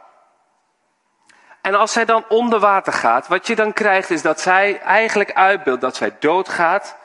En 1.60 1.74
als 1.74 1.92
zij 1.92 2.04
dan 2.04 2.24
onder 2.28 2.58
water 2.58 2.92
gaat, 2.92 3.28
wat 3.28 3.46
je 3.46 3.54
dan 3.54 3.72
krijgt 3.72 4.10
is 4.10 4.22
dat 4.22 4.40
zij 4.40 4.80
eigenlijk 4.80 5.32
uitbeeldt 5.32 5.80
dat 5.80 5.96
zij 5.96 6.16
doodgaat. 6.18 6.96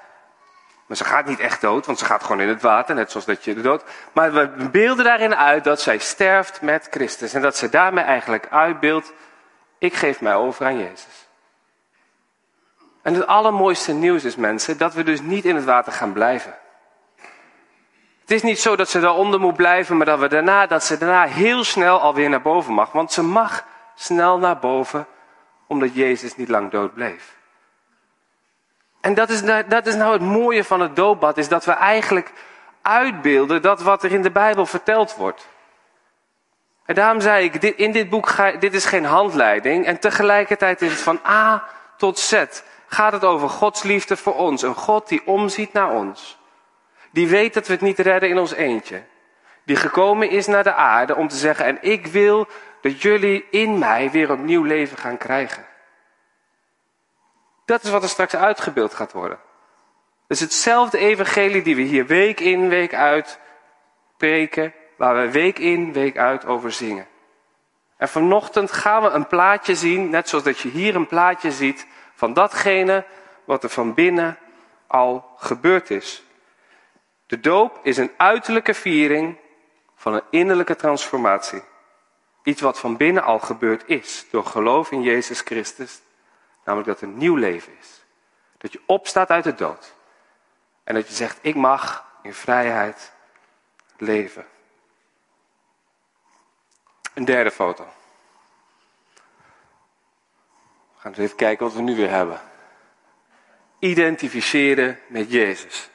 Maar 0.86 0.98
ze 0.98 1.04
gaat 1.04 1.26
niet 1.26 1.40
echt 1.40 1.62
dood, 1.62 1.86
want 1.86 2.00
ze 2.00 2.06
gaat 2.06 2.24
gewoon 2.24 2.42
in 2.42 2.48
het 2.48 2.62
water, 2.62 2.96
net 2.96 3.12
zoals 3.12 3.26
dat 3.26 3.44
je 3.44 3.54
de 3.54 3.62
dood. 3.62 3.84
Maar 4.12 4.34
we 4.34 4.70
beelden 4.72 5.06
daarin 5.06 5.36
uit 5.36 5.64
dat 5.64 5.82
zij 5.82 5.98
sterft 5.98 6.62
met 6.62 6.88
Christus. 6.92 7.34
En 7.34 7.42
dat 7.42 7.58
ze 7.58 7.70
daarmee 7.70 8.04
eigenlijk 8.04 8.48
uitbeeldt, 8.50 9.14
ik 9.78 9.94
geef 9.94 10.22
mij 10.22 10.36
over 10.36 10.66
aan 10.66 10.78
Jezus. 10.78 11.30
En 13.02 13.14
het 13.14 13.28
allermooiste 13.28 13.94
nieuws 13.94 14.24
is, 14.24 14.36
mensen, 14.36 14.78
dat 14.78 14.94
we 14.94 15.04
dus 15.04 15.22
niet 15.22 15.46
in 15.46 15.56
het 15.56 15.66
water 15.66 15.94
gaan 15.94 16.14
blijven. 16.14 16.56
Het 18.22 18.32
is 18.32 18.42
niet 18.42 18.60
zo 18.60 18.76
dat 18.76 18.90
ze 18.90 19.00
daaronder 19.00 19.40
moet 19.40 19.56
blijven, 19.56 19.98
maar 19.98 20.06
dat, 20.06 20.20
we 20.20 20.28
daarna, 20.28 20.68
dat 20.68 20.84
ze 20.84 20.98
daarna 20.98 21.24
heel 21.24 21.64
snel 21.64 22.00
alweer 22.00 22.30
naar 22.30 22.42
boven 22.42 22.74
mag. 22.74 22.92
Want 22.92 23.12
ze 23.12 23.24
mag 23.24 23.66
snel 23.96 24.38
naar 24.38 24.60
boven, 24.60 25.08
omdat 25.68 25.96
Jezus 25.96 26.36
niet 26.36 26.50
lang 26.50 26.72
dood 26.72 26.94
bleef. 26.94 27.36
En 29.02 29.14
dat 29.14 29.30
is, 29.30 29.42
dat 29.68 29.86
is 29.86 29.96
nou 29.96 30.14
het 30.14 30.22
mooie 30.22 30.64
van 30.64 30.80
het 30.80 30.96
doopbad, 30.96 31.38
is 31.38 31.48
dat 31.48 31.66
we 31.66 31.72
eigenlijk 31.72 32.32
uitbeelden 32.82 33.62
dat 33.62 33.82
wat 33.82 34.04
er 34.04 34.12
in 34.12 34.22
de 34.22 34.32
Bijbel 34.32 34.66
verteld 34.66 35.16
wordt. 35.16 35.48
En 36.86 36.96
daarom 36.96 37.22
zei 37.22 37.46
ik, 37.46 37.62
dit, 37.62 37.76
in 37.76 37.92
dit 37.92 38.10
boek, 38.10 38.28
ga, 38.28 38.52
dit 38.52 38.74
is 38.74 38.86
geen 38.86 39.06
handleiding. 39.06 39.86
En 39.86 40.00
tegelijkertijd 40.00 40.82
is 40.82 40.92
het 40.92 41.02
van 41.02 41.20
A 41.26 41.64
tot 41.98 42.20
Z 42.20 42.44
gaat 42.94 43.12
het 43.14 43.24
over 43.24 43.50
Gods 43.50 43.84
liefde 43.84 44.18
voor 44.18 44.36
ons. 44.36 44.62
Een 44.62 44.76
God 44.76 45.08
die 45.08 45.28
omziet 45.28 45.74
naar 45.74 45.92
ons. 45.92 46.40
Die 47.12 47.28
weet 47.28 47.54
dat 47.54 47.68
we 47.68 47.74
het 47.74 47.82
niet 47.82 48.00
redden 48.00 48.30
in 48.30 48.40
ons 48.40 48.54
eentje. 48.54 49.04
Die 49.64 49.76
gekomen 49.76 50.30
is 50.30 50.48
naar 50.48 50.64
de 50.64 50.74
aarde 50.74 51.16
om 51.16 51.28
te 51.28 51.36
zeggen, 51.36 51.66
en 51.66 51.78
ik 51.82 52.08
wil 52.08 52.48
dat 52.82 53.02
jullie 53.02 53.48
in 53.50 53.80
mij 53.80 54.12
weer 54.12 54.32
opnieuw 54.32 54.46
nieuw 54.46 54.64
leven 54.64 54.98
gaan 54.98 55.18
krijgen. 55.18 55.66
Dat 57.66 57.84
is 57.84 57.90
wat 57.90 58.04
er 58.04 58.10
straks 58.10 58.36
uitgebeeld 58.36 58.94
gaat 58.94 59.12
worden. 59.12 59.40
Het 60.28 60.38
is 60.38 60.40
hetzelfde 60.40 60.98
evangelie 60.98 61.62
die 61.62 61.76
we 61.76 61.82
hier 61.82 62.06
week 62.06 62.40
in, 62.40 62.70
week 62.70 62.94
uit 62.94 63.40
preken, 64.18 64.74
waar 64.98 65.16
we 65.16 65.32
week 65.32 65.60
in, 65.60 65.94
week 65.94 66.18
uit 66.18 66.46
over 66.46 66.72
zingen. 66.72 67.08
En 67.98 68.10
vanochtend 68.10 68.72
gaan 68.72 69.02
we 69.02 69.10
een 69.10 69.28
plaatje 69.28 69.76
zien, 69.76 70.10
net 70.10 70.30
zoals 70.30 70.44
dat 70.44 70.60
je 70.60 70.70
hier 70.70 70.96
een 70.96 71.08
plaatje 71.08 71.52
ziet, 71.52 71.88
van 72.22 72.34
datgene 72.34 73.06
wat 73.46 73.64
er 73.64 73.70
van 73.70 73.94
binnen 73.94 74.38
al 74.88 75.34
gebeurd 75.38 75.90
is. 75.90 76.24
De 77.26 77.40
doop 77.40 77.80
is 77.84 77.98
een 77.98 78.12
uiterlijke 78.18 78.74
viering 78.74 79.38
van 79.96 80.14
een 80.14 80.24
innerlijke 80.30 80.76
transformatie. 80.76 81.64
Iets 82.44 82.62
wat 82.62 82.80
van 82.80 82.98
binnen 82.98 83.24
al 83.24 83.40
gebeurd 83.40 83.84
is 83.86 84.26
door 84.32 84.46
geloof 84.46 84.92
in 84.92 85.02
Jezus 85.02 85.42
Christus. 85.42 86.02
Namelijk 86.66 86.90
dat 86.90 87.02
er 87.02 87.08
nieuw 87.08 87.36
leven 87.36 87.74
is. 87.80 88.04
Dat 88.58 88.72
je 88.72 88.82
opstaat 88.86 89.30
uit 89.30 89.44
de 89.44 89.56
dood. 89.56 89.94
En 90.84 90.94
dat 90.94 91.08
je 91.08 91.14
zegt, 91.14 91.40
ik 91.42 91.56
mag 91.56 92.06
in 92.22 92.34
vrijheid 92.34 93.12
leven. 93.98 94.46
Een 97.14 97.26
derde 97.26 97.52
foto. 97.52 97.88
Gaan 101.02 101.12
eens 101.12 101.22
even 101.22 101.36
kijken 101.36 101.66
wat 101.66 101.76
we 101.76 101.82
nu 101.82 101.96
weer 101.96 102.10
hebben. 102.10 102.40
Identificeren 103.80 105.00
met 105.08 105.32
Jezus. 105.32 105.90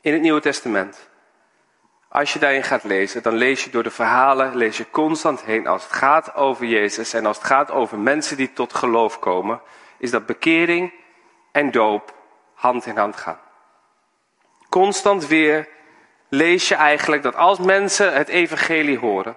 In 0.00 0.12
het 0.12 0.22
Nieuwe 0.22 0.40
Testament. 0.40 1.08
Als 2.08 2.32
je 2.32 2.38
daarin 2.38 2.62
gaat 2.62 2.84
lezen, 2.84 3.22
dan 3.22 3.34
lees 3.34 3.64
je 3.64 3.70
door 3.70 3.82
de 3.82 3.90
verhalen, 3.90 4.56
lees 4.56 4.76
je 4.76 4.90
constant 4.90 5.42
heen 5.42 5.66
als 5.66 5.82
het 5.82 5.92
gaat 5.92 6.34
over 6.34 6.66
Jezus 6.66 7.12
en 7.12 7.26
als 7.26 7.36
het 7.36 7.46
gaat 7.46 7.70
over 7.70 7.98
mensen 7.98 8.36
die 8.36 8.52
tot 8.52 8.74
geloof 8.74 9.18
komen, 9.18 9.60
is 9.98 10.10
dat 10.10 10.26
bekering 10.26 10.92
en 11.52 11.70
doop 11.70 12.14
hand 12.54 12.86
in 12.86 12.96
hand 12.96 13.16
gaan. 13.16 13.40
Constant 14.68 15.26
weer 15.26 15.68
lees 16.28 16.68
je 16.68 16.74
eigenlijk 16.74 17.22
dat 17.22 17.34
als 17.34 17.58
mensen 17.58 18.12
het 18.12 18.28
evangelie 18.28 18.98
horen, 18.98 19.36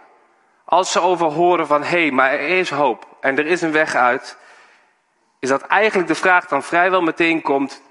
als 0.69 0.91
ze 0.91 1.01
over 1.01 1.27
horen 1.27 1.67
van 1.67 1.83
hé, 1.83 2.01
hey, 2.01 2.11
maar 2.11 2.31
er 2.31 2.47
is 2.47 2.69
hoop 2.69 3.07
en 3.19 3.37
er 3.37 3.45
is 3.45 3.61
een 3.61 3.71
weg 3.71 3.95
uit, 3.95 4.37
is 5.39 5.49
dat 5.49 5.61
eigenlijk 5.61 6.07
de 6.07 6.15
vraag 6.15 6.47
dan 6.47 6.63
vrijwel 6.63 7.01
meteen 7.01 7.41
komt, 7.41 7.81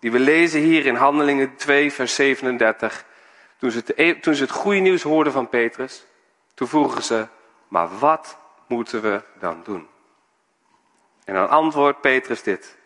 die 0.00 0.12
we 0.12 0.18
lezen 0.18 0.60
hier 0.60 0.86
in 0.86 0.94
Handelingen 0.94 1.56
2, 1.56 1.92
vers 1.92 2.14
37. 2.14 3.04
Toen 3.58 3.70
ze, 3.70 3.78
het, 3.78 3.92
e- 3.96 4.20
toen 4.20 4.34
ze 4.34 4.42
het 4.42 4.50
goede 4.50 4.78
nieuws 4.78 5.02
hoorden 5.02 5.32
van 5.32 5.48
Petrus, 5.48 6.04
toen 6.54 6.68
vroegen 6.68 7.02
ze, 7.02 7.26
maar 7.68 7.98
wat 7.98 8.38
moeten 8.66 9.02
we 9.02 9.22
dan 9.38 9.60
doen? 9.64 9.88
En 11.24 11.34
dan 11.34 11.48
antwoordt 11.48 12.00
Petrus 12.00 12.42
dit. 12.42 12.76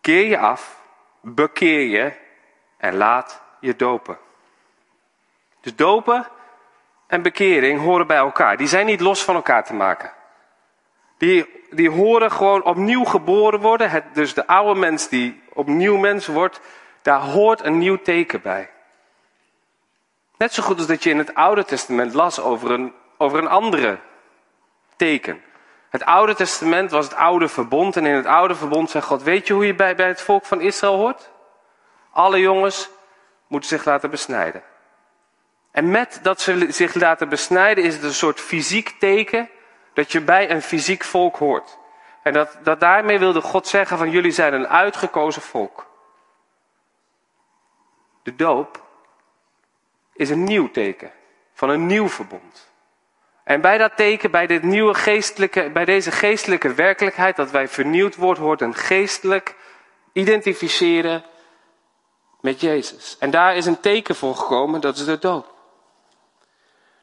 Keer 0.00 0.26
je 0.26 0.38
af, 0.38 0.80
bekeer 1.20 1.80
je 1.80 2.12
en 2.76 2.96
laat 2.96 3.42
je 3.60 3.76
dopen. 3.76 4.18
Dus 5.60 5.76
dopen 5.76 6.26
en 7.10 7.22
bekering 7.22 7.80
horen 7.80 8.06
bij 8.06 8.16
elkaar. 8.16 8.56
Die 8.56 8.66
zijn 8.66 8.86
niet 8.86 9.00
los 9.00 9.24
van 9.24 9.34
elkaar 9.34 9.64
te 9.64 9.74
maken. 9.74 10.12
Die, 11.18 11.64
die 11.70 11.90
horen 11.90 12.32
gewoon 12.32 12.64
opnieuw 12.64 13.04
geboren 13.04 13.60
worden. 13.60 13.90
Het, 13.90 14.04
dus 14.12 14.34
de 14.34 14.46
oude 14.46 14.80
mens 14.80 15.08
die 15.08 15.42
opnieuw 15.52 15.96
mens 15.96 16.26
wordt, 16.26 16.60
daar 17.02 17.20
hoort 17.20 17.64
een 17.64 17.78
nieuw 17.78 18.02
teken 18.02 18.42
bij. 18.42 18.70
Net 20.36 20.54
zo 20.54 20.62
goed 20.62 20.78
als 20.78 20.86
dat 20.86 21.02
je 21.02 21.10
in 21.10 21.18
het 21.18 21.34
Oude 21.34 21.64
Testament 21.64 22.14
las 22.14 22.40
over 22.40 22.70
een, 22.70 22.92
over 23.18 23.38
een 23.38 23.48
andere 23.48 23.98
teken. 24.96 25.42
Het 25.88 26.04
Oude 26.04 26.34
Testament 26.34 26.90
was 26.90 27.04
het 27.04 27.14
oude 27.14 27.48
verbond. 27.48 27.96
En 27.96 28.06
in 28.06 28.14
het 28.14 28.26
oude 28.26 28.54
verbond 28.54 28.90
zei 28.90 29.02
God, 29.02 29.22
weet 29.22 29.46
je 29.46 29.52
hoe 29.52 29.66
je 29.66 29.74
bij, 29.74 29.94
bij 29.94 30.08
het 30.08 30.22
volk 30.22 30.44
van 30.44 30.60
Israël 30.60 30.96
hoort? 30.96 31.30
Alle 32.10 32.40
jongens 32.40 32.90
moeten 33.46 33.68
zich 33.68 33.84
laten 33.84 34.10
besnijden. 34.10 34.62
En 35.70 35.90
met 35.90 36.18
dat 36.22 36.40
ze 36.40 36.66
zich 36.72 36.94
laten 36.94 37.28
besnijden 37.28 37.84
is 37.84 37.94
het 37.94 38.02
een 38.02 38.14
soort 38.14 38.40
fysiek 38.40 38.90
teken 38.98 39.50
dat 39.94 40.12
je 40.12 40.20
bij 40.20 40.50
een 40.50 40.62
fysiek 40.62 41.04
volk 41.04 41.36
hoort. 41.36 41.78
En 42.22 42.32
dat, 42.32 42.58
dat 42.62 42.80
daarmee 42.80 43.18
wilde 43.18 43.40
God 43.40 43.66
zeggen 43.66 43.98
van 43.98 44.10
jullie 44.10 44.30
zijn 44.30 44.52
een 44.52 44.68
uitgekozen 44.68 45.42
volk. 45.42 45.86
De 48.22 48.36
doop 48.36 48.82
is 50.12 50.30
een 50.30 50.44
nieuw 50.44 50.70
teken 50.70 51.12
van 51.54 51.68
een 51.68 51.86
nieuw 51.86 52.08
verbond. 52.08 52.68
En 53.44 53.60
bij 53.60 53.78
dat 53.78 53.96
teken, 53.96 54.30
bij, 54.30 54.46
dit 54.46 54.62
nieuwe 54.62 54.94
geestelijke, 54.94 55.70
bij 55.70 55.84
deze 55.84 56.10
geestelijke 56.10 56.74
werkelijkheid 56.74 57.36
dat 57.36 57.50
wij 57.50 57.68
vernieuwd 57.68 58.16
worden, 58.16 58.42
hoort 58.42 58.60
een 58.60 58.74
geestelijk 58.74 59.56
identificeren 60.12 61.24
met 62.40 62.60
Jezus. 62.60 63.16
En 63.18 63.30
daar 63.30 63.56
is 63.56 63.66
een 63.66 63.80
teken 63.80 64.14
voor 64.14 64.34
gekomen, 64.34 64.80
dat 64.80 64.96
is 64.96 65.04
de 65.04 65.18
doop. 65.18 65.59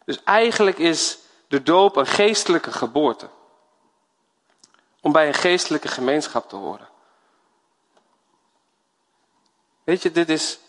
Dus 0.07 0.23
eigenlijk 0.23 0.77
is 0.77 1.17
de 1.47 1.63
doop 1.63 1.95
een 1.95 2.07
geestelijke 2.07 2.71
geboorte. 2.71 3.29
Om 5.01 5.11
bij 5.11 5.27
een 5.27 5.33
geestelijke 5.33 5.87
gemeenschap 5.87 6.49
te 6.49 6.55
horen. 6.55 6.87
Weet 9.83 10.01
je, 10.01 10.11
dit 10.11 10.29
is 10.29 10.59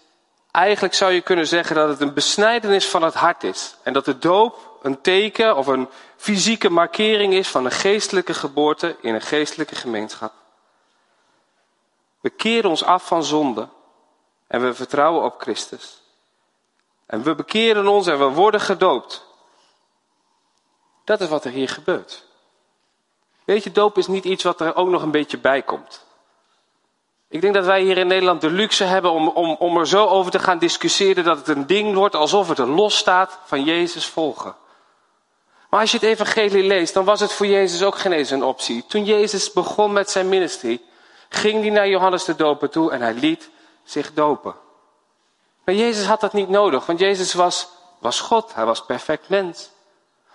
Eigenlijk 0.51 0.95
zou 0.95 1.13
je 1.13 1.21
kunnen 1.21 1.47
zeggen 1.47 1.77
dat 1.77 1.89
het 1.89 2.01
een 2.01 2.15
besnijdenis 2.15 2.89
van 2.89 3.03
het 3.03 3.15
hart 3.15 3.45
is. 3.45 3.77
En 3.83 3.93
dat 3.93 4.05
de 4.05 4.19
doop 4.19 4.79
een 4.83 5.01
teken 5.01 5.57
of 5.57 5.67
een 5.67 5.89
fysieke 6.17 6.71
markering 6.71 7.33
is 7.33 7.49
van 7.49 7.65
een 7.65 7.71
geestelijke 7.71 8.35
geboorte 8.35 8.97
in 9.01 9.15
een 9.15 9.21
geestelijke 9.21 9.75
gemeenschap. 9.75 10.33
We 12.21 12.31
keren 12.31 12.71
ons 12.71 12.85
af 12.85 13.07
van 13.07 13.25
zonde 13.25 13.69
en 14.47 14.61
we 14.61 14.75
vertrouwen 14.75 15.25
op 15.25 15.41
Christus. 15.41 16.03
En 17.07 17.23
we 17.23 17.35
bekeren 17.35 17.87
ons 17.87 18.07
en 18.07 18.19
we 18.19 18.25
worden 18.25 18.61
gedoopt. 18.61 19.28
Dat 21.09 21.21
is 21.21 21.29
wat 21.29 21.45
er 21.45 21.51
hier 21.51 21.69
gebeurt. 21.69 22.25
Weet 23.45 23.65
je, 23.65 23.73
doop 23.73 23.99
is 23.99 24.07
niet 24.07 24.25
iets 24.25 24.43
wat 24.43 24.61
er 24.61 24.77
ook 24.77 24.89
nog 24.89 25.03
een 25.03 25.11
beetje 25.11 25.39
bij 25.39 25.63
komt. 25.63 26.07
Ik 27.29 27.41
denk 27.41 27.55
dat 27.55 27.65
wij 27.65 27.83
hier 27.83 27.99
in 27.99 28.07
Nederland 28.07 28.41
de 28.41 28.51
luxe 28.51 28.85
hebben 28.85 29.11
om, 29.11 29.29
om, 29.29 29.57
om 29.59 29.77
er 29.77 29.89
zo 29.89 30.07
over 30.07 30.31
te 30.31 30.39
gaan 30.39 30.59
discussiëren 30.59 31.25
dat 31.25 31.39
het 31.39 31.49
een 31.49 31.67
ding 31.67 31.95
wordt 31.95 32.15
alsof 32.15 32.49
het 32.49 32.59
er 32.59 32.69
los 32.69 32.97
staat 32.97 33.39
van 33.45 33.65
Jezus 33.65 34.07
volgen. 34.07 34.57
Maar 35.71 35.81
als 35.81 35.91
je 35.91 35.99
het 35.99 36.07
evangelie 36.07 36.63
leest, 36.63 36.95
dan 36.95 37.05
was 37.05 37.21
het 37.21 37.33
voor 37.33 37.47
Jezus 37.47 37.83
ook 37.83 37.99
geen 37.99 38.13
eens 38.13 38.31
een 38.31 38.45
optie. 38.45 38.85
Toen 38.87 39.05
Jezus 39.05 39.53
begon 39.53 39.93
met 39.93 40.11
zijn 40.11 40.29
ministerie, 40.29 40.85
ging 41.29 41.61
hij 41.61 41.71
naar 41.71 41.89
Johannes 41.89 42.25
de 42.25 42.37
Doper 42.37 42.71
toe 42.71 42.91
en 42.91 43.01
hij 43.01 43.15
liet 43.15 43.51
zich 43.85 44.13
dopen. 44.13 44.55
Maar 45.65 45.75
Jezus 45.75 46.07
had 46.07 46.21
dat 46.21 46.33
niet 46.33 46.49
nodig, 46.49 46.87
want 46.87 46.99
Jezus 46.99 47.35
was, 47.35 47.69
was 47.99 48.21
God, 48.21 48.55
hij 48.55 48.65
was 48.65 48.85
perfect 48.85 49.29
mens. 49.29 49.71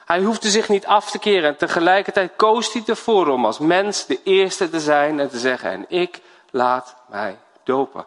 Hij 0.06 0.22
hoefde 0.22 0.50
zich 0.50 0.70
niet 0.70 0.86
af 0.86 1.12
te 1.12 1.20
keren 1.20 1.50
en 1.50 1.58
tegelijkertijd 1.58 2.32
koos 2.36 2.74
hij 2.74 2.84
ervoor 2.86 3.28
om 3.28 3.46
als 3.46 3.60
mens 3.60 4.06
de 4.06 4.24
eerste 4.24 4.70
te 4.70 4.80
zijn 4.80 5.20
en 5.20 5.30
te 5.30 5.40
zeggen, 5.40 5.72
en 5.72 5.86
ik 5.88 6.22
laat 6.52 6.96
mij 7.10 7.40
dopen. 7.64 8.06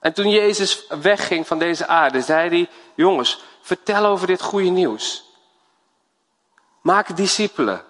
En 0.00 0.12
toen 0.12 0.30
Jezus 0.30 0.86
wegging 0.88 1.46
van 1.46 1.58
deze 1.58 1.86
aarde, 1.86 2.20
zei 2.20 2.48
hij, 2.48 2.68
jongens, 2.94 3.44
vertel 3.60 4.04
over 4.04 4.26
dit 4.26 4.42
goede 4.42 4.68
nieuws. 4.70 5.24
Maak 6.80 7.16
discipelen 7.16 7.84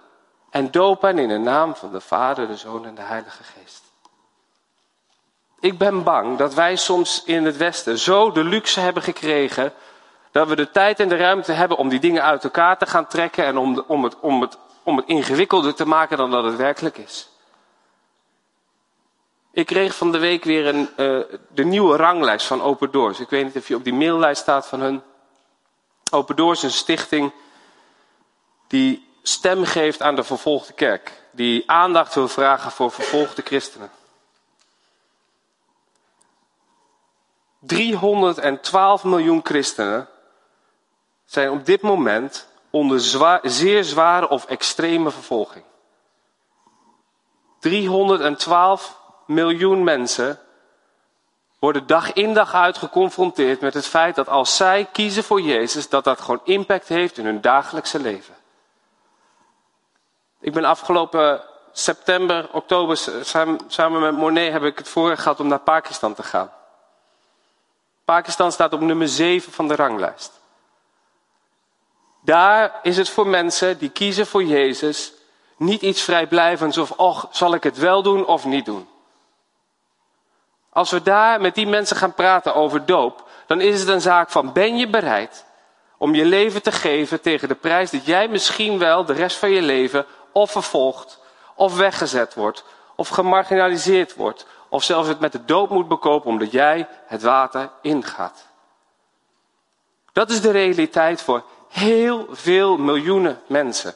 en 0.50 0.70
doop 0.70 1.02
hen 1.02 1.18
in 1.18 1.28
de 1.28 1.38
naam 1.38 1.74
van 1.74 1.92
de 1.92 2.00
Vader, 2.00 2.46
de 2.46 2.56
Zoon 2.56 2.86
en 2.86 2.94
de 2.94 3.02
Heilige 3.02 3.42
Geest. 3.42 3.82
Ik 5.60 5.78
ben 5.78 6.02
bang 6.02 6.38
dat 6.38 6.54
wij 6.54 6.76
soms 6.76 7.22
in 7.24 7.44
het 7.44 7.56
Westen 7.56 7.98
zo 7.98 8.32
de 8.32 8.44
luxe 8.44 8.80
hebben 8.80 9.02
gekregen 9.02 9.72
dat 10.34 10.48
we 10.48 10.56
de 10.56 10.70
tijd 10.70 11.00
en 11.00 11.08
de 11.08 11.16
ruimte 11.16 11.52
hebben 11.52 11.76
om 11.76 11.88
die 11.88 12.00
dingen 12.00 12.22
uit 12.22 12.44
elkaar 12.44 12.78
te 12.78 12.86
gaan 12.86 13.06
trekken 13.06 13.44
en 13.44 13.56
om, 13.58 13.84
om, 13.86 14.04
het, 14.04 14.20
om, 14.20 14.40
het, 14.40 14.58
om 14.82 14.96
het 14.96 15.06
ingewikkelder 15.06 15.74
te 15.74 15.86
maken 15.86 16.16
dan 16.16 16.30
dat 16.30 16.44
het 16.44 16.56
werkelijk 16.56 16.98
is. 16.98 17.28
Ik 19.52 19.66
kreeg 19.66 19.96
van 19.96 20.12
de 20.12 20.18
week 20.18 20.44
weer 20.44 20.66
een, 20.66 20.88
uh, 20.96 21.20
de 21.48 21.64
nieuwe 21.64 21.96
ranglijst 21.96 22.46
van 22.46 22.62
Open 22.62 22.90
Doors. 22.90 23.20
Ik 23.20 23.28
weet 23.28 23.44
niet 23.44 23.56
of 23.56 23.68
je 23.68 23.74
op 23.74 23.84
die 23.84 23.94
maillijst 23.94 24.42
staat 24.42 24.66
van 24.66 24.80
hun. 24.80 25.02
Open 26.10 26.36
Doors 26.36 26.58
is 26.58 26.64
een 26.64 26.78
stichting 26.78 27.32
die 28.68 29.08
stem 29.22 29.64
geeft 29.64 30.02
aan 30.02 30.16
de 30.16 30.24
vervolgde 30.24 30.72
kerk. 30.72 31.12
Die 31.30 31.70
aandacht 31.70 32.14
wil 32.14 32.28
vragen 32.28 32.70
voor 32.70 32.90
vervolgde 32.90 33.42
christenen. 33.42 33.90
312 37.58 39.04
miljoen 39.04 39.40
christenen 39.42 40.08
zijn 41.24 41.50
op 41.50 41.66
dit 41.66 41.82
moment 41.82 42.48
onder 42.70 43.00
zwaar, 43.00 43.40
zeer 43.42 43.84
zware 43.84 44.28
of 44.28 44.44
extreme 44.44 45.10
vervolging. 45.10 45.64
312 47.60 49.00
miljoen 49.26 49.84
mensen 49.84 50.38
worden 51.58 51.86
dag 51.86 52.12
in 52.12 52.34
dag 52.34 52.54
uit 52.54 52.78
geconfronteerd 52.78 53.60
met 53.60 53.74
het 53.74 53.86
feit 53.86 54.14
dat 54.14 54.28
als 54.28 54.56
zij 54.56 54.88
kiezen 54.92 55.24
voor 55.24 55.40
Jezus, 55.40 55.88
dat 55.88 56.04
dat 56.04 56.20
gewoon 56.20 56.40
impact 56.44 56.88
heeft 56.88 57.18
in 57.18 57.24
hun 57.24 57.40
dagelijkse 57.40 58.00
leven. 58.00 58.34
Ik 60.40 60.52
ben 60.52 60.64
afgelopen 60.64 61.42
september, 61.72 62.48
oktober, 62.52 62.96
samen 63.66 64.00
met 64.00 64.16
Monet 64.16 64.52
heb 64.52 64.62
ik 64.62 64.78
het 64.78 64.88
voorrecht 64.88 65.22
gehad 65.22 65.40
om 65.40 65.46
naar 65.46 65.58
Pakistan 65.58 66.14
te 66.14 66.22
gaan. 66.22 66.52
Pakistan 68.04 68.52
staat 68.52 68.72
op 68.72 68.80
nummer 68.80 69.08
7 69.08 69.52
van 69.52 69.68
de 69.68 69.74
ranglijst. 69.74 70.40
Daar 72.24 72.78
is 72.82 72.96
het 72.96 73.08
voor 73.08 73.26
mensen 73.26 73.78
die 73.78 73.90
kiezen 73.90 74.26
voor 74.26 74.44
Jezus 74.44 75.12
niet 75.56 75.82
iets 75.82 76.02
vrijblijvends 76.02 76.78
of, 76.78 76.90
och, 76.90 77.26
zal 77.30 77.54
ik 77.54 77.62
het 77.62 77.78
wel 77.78 78.02
doen 78.02 78.26
of 78.26 78.44
niet 78.44 78.64
doen. 78.64 78.88
Als 80.70 80.90
we 80.90 81.02
daar 81.02 81.40
met 81.40 81.54
die 81.54 81.66
mensen 81.66 81.96
gaan 81.96 82.14
praten 82.14 82.54
over 82.54 82.86
doop, 82.86 83.28
dan 83.46 83.60
is 83.60 83.80
het 83.80 83.88
een 83.88 84.00
zaak 84.00 84.30
van 84.30 84.52
ben 84.52 84.76
je 84.76 84.88
bereid 84.88 85.44
om 85.98 86.14
je 86.14 86.24
leven 86.24 86.62
te 86.62 86.72
geven 86.72 87.20
tegen 87.20 87.48
de 87.48 87.54
prijs 87.54 87.90
dat 87.90 88.06
jij 88.06 88.28
misschien 88.28 88.78
wel 88.78 89.04
de 89.04 89.12
rest 89.12 89.36
van 89.36 89.50
je 89.50 89.62
leven 89.62 90.06
of 90.32 90.50
vervolgd, 90.50 91.20
of 91.54 91.76
weggezet 91.76 92.34
wordt, 92.34 92.64
of 92.96 93.08
gemarginaliseerd 93.08 94.14
wordt, 94.14 94.46
of 94.68 94.82
zelfs 94.82 95.08
het 95.08 95.20
met 95.20 95.32
de 95.32 95.44
dood 95.44 95.70
moet 95.70 95.88
bekopen 95.88 96.30
omdat 96.30 96.50
jij 96.50 96.88
het 97.06 97.22
water 97.22 97.70
ingaat. 97.82 98.46
Dat 100.12 100.30
is 100.30 100.40
de 100.40 100.50
realiteit 100.50 101.22
voor 101.22 101.44
heel 101.74 102.26
veel 102.30 102.76
miljoenen 102.76 103.40
mensen. 103.46 103.94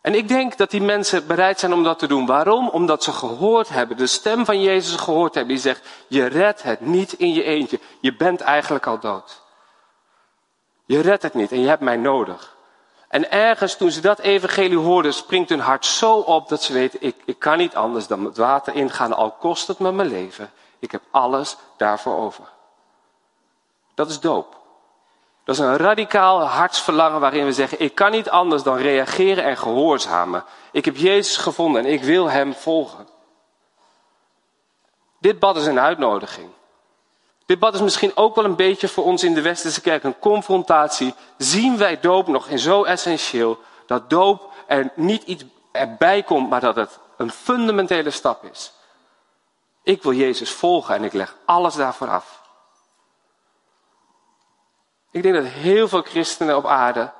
En 0.00 0.14
ik 0.14 0.28
denk 0.28 0.56
dat 0.56 0.70
die 0.70 0.82
mensen 0.82 1.26
bereid 1.26 1.58
zijn 1.58 1.72
om 1.72 1.84
dat 1.84 1.98
te 1.98 2.06
doen. 2.06 2.26
Waarom? 2.26 2.68
Omdat 2.68 3.04
ze 3.04 3.12
gehoord 3.12 3.68
hebben, 3.68 3.96
de 3.96 4.06
stem 4.06 4.44
van 4.44 4.62
Jezus 4.62 4.96
gehoord 4.96 5.34
hebben, 5.34 5.54
die 5.54 5.62
zegt, 5.62 5.86
je 6.06 6.26
redt 6.26 6.62
het 6.62 6.80
niet 6.80 7.12
in 7.12 7.32
je 7.32 7.42
eentje. 7.42 7.80
Je 8.00 8.16
bent 8.16 8.40
eigenlijk 8.40 8.86
al 8.86 8.98
dood. 8.98 9.42
Je 10.84 11.00
redt 11.00 11.22
het 11.22 11.34
niet 11.34 11.52
en 11.52 11.60
je 11.60 11.68
hebt 11.68 11.82
mij 11.82 11.96
nodig. 11.96 12.56
En 13.08 13.30
ergens 13.30 13.76
toen 13.76 13.90
ze 13.90 14.00
dat 14.00 14.18
evangelie 14.18 14.78
hoorden, 14.78 15.14
springt 15.14 15.48
hun 15.48 15.60
hart 15.60 15.86
zo 15.86 16.14
op 16.14 16.48
dat 16.48 16.62
ze 16.62 16.72
weten, 16.72 17.02
ik, 17.02 17.16
ik 17.24 17.38
kan 17.38 17.58
niet 17.58 17.74
anders 17.74 18.06
dan 18.06 18.24
het 18.24 18.36
water 18.36 18.74
ingaan, 18.74 19.12
al 19.12 19.30
kost 19.30 19.68
het 19.68 19.78
me 19.78 19.92
mijn 19.92 20.08
leven. 20.08 20.50
Ik 20.78 20.90
heb 20.90 21.02
alles 21.10 21.56
daarvoor 21.76 22.16
over. 22.16 22.44
Dat 23.94 24.10
is 24.10 24.20
doop. 24.20 24.57
Dat 25.48 25.56
is 25.56 25.62
een 25.62 25.76
radicaal 25.76 26.42
hartsverlangen 26.42 27.20
waarin 27.20 27.44
we 27.44 27.52
zeggen, 27.52 27.80
ik 27.80 27.94
kan 27.94 28.10
niet 28.10 28.30
anders 28.30 28.62
dan 28.62 28.76
reageren 28.76 29.44
en 29.44 29.56
gehoorzamen. 29.56 30.44
Ik 30.72 30.84
heb 30.84 30.96
Jezus 30.96 31.36
gevonden 31.36 31.84
en 31.84 31.92
ik 31.92 32.02
wil 32.02 32.30
Hem 32.30 32.54
volgen. 32.54 33.08
Dit 35.18 35.38
bad 35.38 35.56
is 35.56 35.66
een 35.66 35.80
uitnodiging. 35.80 36.48
Dit 37.46 37.58
bad 37.58 37.74
is 37.74 37.80
misschien 37.80 38.16
ook 38.16 38.34
wel 38.34 38.44
een 38.44 38.56
beetje 38.56 38.88
voor 38.88 39.04
ons 39.04 39.24
in 39.24 39.34
de 39.34 39.42
Westerse 39.42 39.80
kerk 39.80 40.04
een 40.04 40.18
confrontatie. 40.18 41.14
Zien 41.36 41.78
wij 41.78 42.00
doop 42.00 42.26
nog 42.26 42.48
in 42.48 42.58
zo 42.58 42.84
essentieel 42.84 43.58
dat 43.86 44.10
doop 44.10 44.52
er 44.66 44.92
niet 44.94 45.22
iets 45.22 45.44
erbij 45.72 46.22
komt, 46.22 46.50
maar 46.50 46.60
dat 46.60 46.76
het 46.76 46.98
een 47.16 47.30
fundamentele 47.30 48.10
stap 48.10 48.44
is. 48.44 48.72
Ik 49.82 50.02
wil 50.02 50.12
Jezus 50.12 50.50
volgen 50.50 50.94
en 50.94 51.04
ik 51.04 51.12
leg 51.12 51.36
alles 51.44 51.74
daarvoor 51.74 52.08
af. 52.08 52.37
Ik 55.10 55.22
denk 55.22 55.34
dat 55.34 55.44
heel 55.44 55.88
veel 55.88 56.02
christenen 56.02 56.56
op 56.56 56.66
aarde 56.66 57.12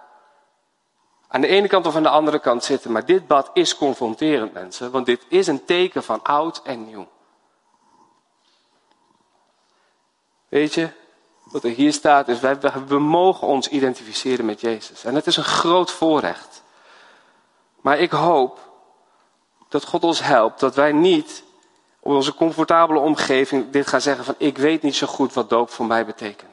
aan 1.28 1.40
de 1.40 1.46
ene 1.46 1.68
kant 1.68 1.86
of 1.86 1.96
aan 1.96 2.02
de 2.02 2.08
andere 2.08 2.38
kant 2.38 2.64
zitten, 2.64 2.92
maar 2.92 3.04
dit 3.04 3.26
bad 3.26 3.50
is 3.52 3.76
confronterend, 3.76 4.52
mensen, 4.52 4.90
want 4.90 5.06
dit 5.06 5.24
is 5.28 5.46
een 5.46 5.64
teken 5.64 6.02
van 6.02 6.22
oud 6.22 6.60
en 6.64 6.84
nieuw. 6.84 7.08
Weet 10.48 10.74
je, 10.74 10.88
wat 11.44 11.64
er 11.64 11.70
hier 11.70 11.92
staat 11.92 12.28
is, 12.28 12.40
wij, 12.40 12.58
we 12.86 12.98
mogen 12.98 13.46
ons 13.46 13.68
identificeren 13.68 14.44
met 14.44 14.60
Jezus. 14.60 15.04
En 15.04 15.14
het 15.14 15.26
is 15.26 15.36
een 15.36 15.44
groot 15.44 15.90
voorrecht. 15.90 16.62
Maar 17.80 17.98
ik 17.98 18.10
hoop 18.10 18.58
dat 19.68 19.84
God 19.84 20.04
ons 20.04 20.22
helpt, 20.22 20.60
dat 20.60 20.74
wij 20.74 20.92
niet 20.92 21.44
op 22.00 22.12
onze 22.12 22.34
comfortabele 22.34 22.98
omgeving 22.98 23.70
dit 23.70 23.86
gaan 23.86 24.00
zeggen 24.00 24.24
van 24.24 24.34
ik 24.38 24.58
weet 24.58 24.82
niet 24.82 24.96
zo 24.96 25.06
goed 25.06 25.32
wat 25.32 25.50
doop 25.50 25.70
voor 25.70 25.86
mij 25.86 26.06
betekent. 26.06 26.47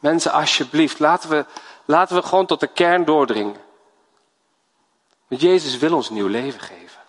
Mensen, 0.00 0.32
alsjeblieft, 0.32 0.98
laten 0.98 1.30
we, 1.30 1.46
laten 1.84 2.16
we 2.16 2.22
gewoon 2.22 2.46
tot 2.46 2.60
de 2.60 2.66
kern 2.66 3.04
doordringen. 3.04 3.56
Want 5.28 5.40
Jezus 5.42 5.78
wil 5.78 5.94
ons 5.94 6.10
nieuw 6.10 6.26
leven 6.26 6.60
geven. 6.60 7.00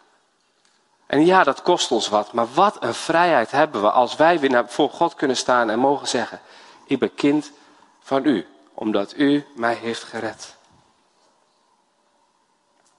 En 1.05 1.25
ja, 1.25 1.43
dat 1.43 1.61
kost 1.61 1.91
ons 1.91 2.09
wat, 2.09 2.33
maar 2.33 2.53
wat 2.53 2.77
een 2.79 2.93
vrijheid 2.93 3.51
hebben 3.51 3.81
we 3.81 3.91
als 3.91 4.15
wij 4.15 4.39
weer 4.39 4.63
voor 4.67 4.89
God 4.89 5.13
kunnen 5.13 5.37
staan 5.37 5.69
en 5.69 5.79
mogen 5.79 6.07
zeggen, 6.07 6.41
ik 6.85 6.99
ben 6.99 7.15
kind 7.15 7.51
van 7.99 8.25
u, 8.25 8.47
omdat 8.73 9.13
u 9.17 9.45
mij 9.55 9.73
heeft 9.73 10.03
gered. 10.03 10.55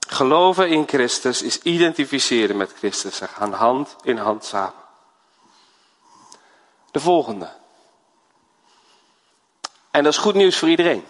Geloven 0.08 0.68
in 0.68 0.88
Christus 0.88 1.42
is 1.42 1.62
identificeren 1.62 2.56
met 2.56 2.72
Christus. 2.72 3.16
Ze 3.16 3.28
gaan 3.28 3.52
hand 3.52 3.96
in 4.02 4.16
hand 4.16 4.44
samen. 4.44 4.74
De 6.90 7.00
volgende. 7.00 7.50
En 9.92 10.02
dat 10.02 10.12
is 10.12 10.18
goed 10.18 10.34
nieuws 10.34 10.58
voor 10.58 10.68
iedereen. 10.68 11.04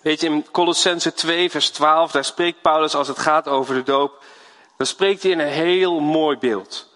Weet 0.00 0.20
je, 0.20 0.26
in 0.26 0.50
Colossense 0.50 1.12
2, 1.12 1.50
vers 1.50 1.70
12, 1.70 2.10
daar 2.10 2.24
spreekt 2.24 2.62
Paulus 2.62 2.94
als 2.94 3.08
het 3.08 3.18
gaat 3.18 3.48
over 3.48 3.74
de 3.74 3.82
doop 3.82 4.22
dan 4.78 4.86
spreekt 4.86 5.22
hij 5.22 5.32
in 5.32 5.38
een 5.38 5.46
heel 5.46 6.00
mooi 6.00 6.38
beeld. 6.38 6.88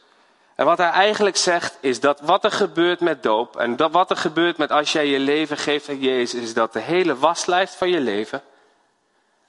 En 0.55 0.65
wat 0.65 0.79
hij 0.79 0.91
eigenlijk 0.91 1.37
zegt 1.37 1.79
is 1.81 2.01
dat 2.01 2.21
wat 2.21 2.45
er 2.45 2.51
gebeurt 2.51 3.01
met 3.01 3.23
doop 3.23 3.57
en 3.57 3.77
dat 3.77 3.93
wat 3.93 4.11
er 4.11 4.17
gebeurt 4.17 4.57
met 4.57 4.71
als 4.71 4.93
jij 4.93 5.07
je 5.07 5.19
leven 5.19 5.57
geeft 5.57 5.88
aan 5.88 5.99
Jezus, 5.99 6.43
is 6.43 6.55
dat 6.55 6.73
de 6.73 6.81
hele 6.81 7.17
waslijst 7.17 7.75
van 7.75 7.88
je 7.88 8.01
leven 8.01 8.43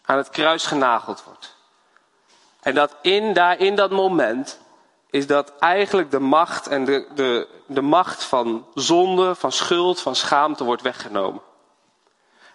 aan 0.05 0.17
het 0.17 0.29
kruis 0.29 0.65
genageld 0.65 1.23
wordt. 1.23 1.55
En 2.61 2.75
dat 2.75 2.95
in, 3.01 3.33
daar 3.33 3.59
in 3.59 3.75
dat 3.75 3.91
moment 3.91 4.59
is 5.13 5.27
dat 5.27 5.53
eigenlijk 5.59 6.11
de 6.11 6.19
macht 6.19 6.67
en 6.67 6.85
de, 6.85 7.07
de, 7.15 7.47
de 7.65 7.81
macht 7.81 8.23
van 8.23 8.65
zonde, 8.73 9.35
van 9.35 9.51
schuld, 9.51 10.01
van 10.01 10.15
schaamte 10.15 10.63
wordt 10.63 10.81
weggenomen. 10.81 11.41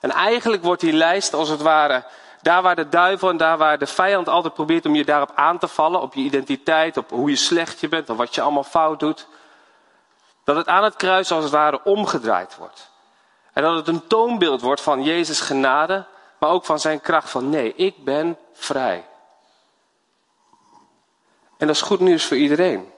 En 0.00 0.10
eigenlijk 0.10 0.62
wordt 0.62 0.80
die 0.80 0.92
lijst 0.92 1.34
als 1.34 1.48
het 1.48 1.62
ware 1.62 2.04
daar 2.42 2.62
waar 2.62 2.76
de 2.76 2.88
duivel 2.88 3.28
en 3.28 3.36
daar 3.36 3.58
waar 3.58 3.78
de 3.78 3.86
vijand 3.86 4.28
altijd 4.28 4.54
probeert 4.54 4.86
om 4.86 4.94
je 4.94 5.04
daarop 5.04 5.32
aan 5.34 5.58
te 5.58 5.68
vallen, 5.68 6.00
op 6.00 6.14
je 6.14 6.20
identiteit, 6.20 6.96
op 6.96 7.10
hoe 7.10 7.30
je 7.30 7.36
slecht 7.36 7.80
je 7.80 7.88
bent, 7.88 8.10
of 8.10 8.16
wat 8.16 8.34
je 8.34 8.40
allemaal 8.40 8.64
fout 8.64 9.00
doet, 9.00 9.26
dat 10.44 10.56
het 10.56 10.66
aan 10.66 10.84
het 10.84 10.96
kruis 10.96 11.30
als 11.30 11.42
het 11.42 11.52
ware 11.52 11.80
omgedraaid 11.84 12.56
wordt. 12.56 12.90
En 13.52 13.62
dat 13.62 13.76
het 13.76 13.88
een 13.88 14.06
toonbeeld 14.06 14.60
wordt 14.60 14.80
van 14.80 15.02
Jezus 15.02 15.40
genade, 15.40 16.04
maar 16.38 16.50
ook 16.50 16.64
van 16.64 16.78
zijn 16.78 17.00
kracht 17.00 17.30
van 17.30 17.48
nee, 17.50 17.74
ik 17.74 18.04
ben 18.04 18.38
vrij. 18.52 19.07
En 21.58 21.66
dat 21.66 21.76
is 21.76 21.82
goed 21.82 22.00
nieuws 22.00 22.24
voor 22.24 22.36
iedereen. 22.36 22.92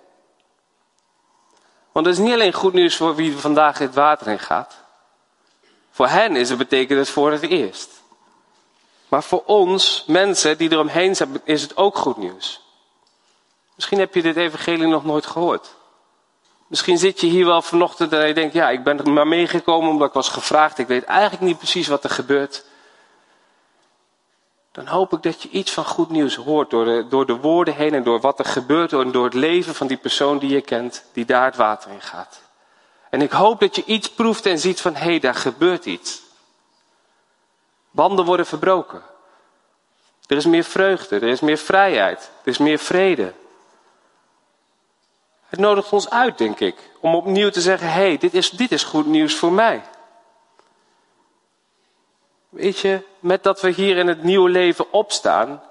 Want 1.93 2.07
het 2.07 2.15
is 2.15 2.25
niet 2.25 2.33
alleen 2.33 2.53
goed 2.53 2.73
nieuws 2.73 2.97
voor 2.97 3.15
wie 3.15 3.37
vandaag 3.37 3.79
het 3.79 3.95
water 3.95 4.27
in 4.27 4.39
gaat. 4.39 4.77
Voor 5.91 6.09
hen 6.09 6.37
is 6.37 6.49
het 6.49 6.59
betekent 6.59 6.99
het 6.99 7.11
voor 7.11 7.33
het 7.33 7.43
eerst. 7.43 7.91
Maar 9.09 9.23
voor 9.23 9.43
ons, 9.47 10.05
mensen 10.07 10.59
die 10.59 10.73
eromheen 10.73 11.17
zijn, 11.17 11.41
is 11.45 11.63
het 11.63 11.77
ook 11.77 11.97
goed 11.97 12.17
nieuws. 12.17 12.61
Misschien 13.75 13.99
heb 13.99 14.15
je 14.15 14.23
dit 14.23 14.37
evangelie 14.37 14.87
nog 14.87 15.05
nooit 15.05 15.27
gehoord. 15.27 15.75
Misschien 16.67 16.99
zit 16.99 17.21
je 17.21 17.27
hier 17.27 17.47
wel 17.47 17.63
vanochtend 17.63 18.13
en 18.13 18.27
je 18.27 18.35
denkt, 18.35 18.55
ja, 18.55 18.71
ik 18.71 18.85
ben 18.85 18.99
er 18.99 19.11
maar 19.11 19.27
meegekomen 19.27 19.91
omdat 19.91 20.09
ik 20.09 20.15
was 20.15 20.29
gevraagd. 20.29 20.79
Ik 20.79 20.87
weet 20.87 21.05
eigenlijk 21.05 21.43
niet 21.43 21.59
precies 21.59 21.89
wat 21.89 22.05
er 22.05 22.11
gebeurt. 22.11 22.65
Dan 24.73 24.87
hoop 24.87 25.13
ik 25.13 25.23
dat 25.23 25.43
je 25.43 25.49
iets 25.49 25.73
van 25.73 25.85
goed 25.85 26.11
nieuws 26.11 26.35
hoort 26.35 26.71
door 26.71 26.85
de, 26.85 27.07
door 27.09 27.27
de 27.27 27.37
woorden 27.37 27.75
heen 27.75 27.95
en 27.95 28.03
door 28.03 28.21
wat 28.21 28.39
er 28.39 28.45
gebeurt 28.45 28.93
en 28.93 29.13
door 29.13 29.25
het 29.25 29.35
leven 29.35 29.75
van 29.75 29.87
die 29.87 29.97
persoon 29.97 30.39
die 30.39 30.51
je 30.51 30.61
kent, 30.61 31.05
die 31.13 31.25
daar 31.25 31.45
het 31.45 31.57
water 31.57 31.91
in 31.91 32.01
gaat. 32.01 32.41
En 33.11 33.23
ik 33.23 33.31
hoop 33.31 33.61
dat 33.61 33.77
je 33.77 33.85
iets 33.85 34.11
proeft 34.11 34.47
en 34.47 34.59
ziet 34.59 34.81
van, 34.81 34.95
hé, 34.95 35.05
hey, 35.05 35.19
daar 35.19 35.35
gebeurt 35.35 35.85
iets. 35.85 36.23
Banden 37.91 38.25
worden 38.25 38.47
verbroken. 38.47 39.03
Er 40.27 40.37
is 40.37 40.47
meer 40.47 40.65
vreugde, 40.65 41.17
er 41.17 41.29
is 41.29 41.41
meer 41.41 41.57
vrijheid, 41.57 42.31
er 42.43 42.49
is 42.49 42.59
meer 42.59 42.79
vrede. 42.79 43.33
Het 45.47 45.61
nodigt 45.61 45.93
ons 45.93 46.11
uit, 46.11 46.39
denk 46.39 46.61
ik, 46.61 46.77
om 47.01 47.15
opnieuw 47.15 47.51
te 47.51 47.61
zeggen: 47.61 47.87
hé, 47.87 47.93
hey, 47.93 48.19
dit, 48.19 48.35
is, 48.35 48.51
dit 48.51 48.73
is 48.73 48.85
goed 48.85 49.07
nieuws 49.07 49.35
voor 49.35 49.53
mij. 49.53 49.83
Weet 52.51 52.79
je, 52.79 53.07
met 53.19 53.43
dat 53.43 53.61
we 53.61 53.71
hier 53.71 53.97
in 53.97 54.07
het 54.07 54.23
nieuwe 54.23 54.51
leven 54.51 54.93
opstaan, 54.93 55.63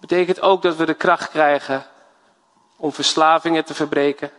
betekent 0.00 0.40
ook 0.40 0.62
dat 0.62 0.76
we 0.76 0.86
de 0.86 0.94
kracht 0.94 1.28
krijgen 1.28 1.86
om 2.76 2.92
verslavingen 2.92 3.64
te 3.64 3.74
verbreken, 3.74 4.30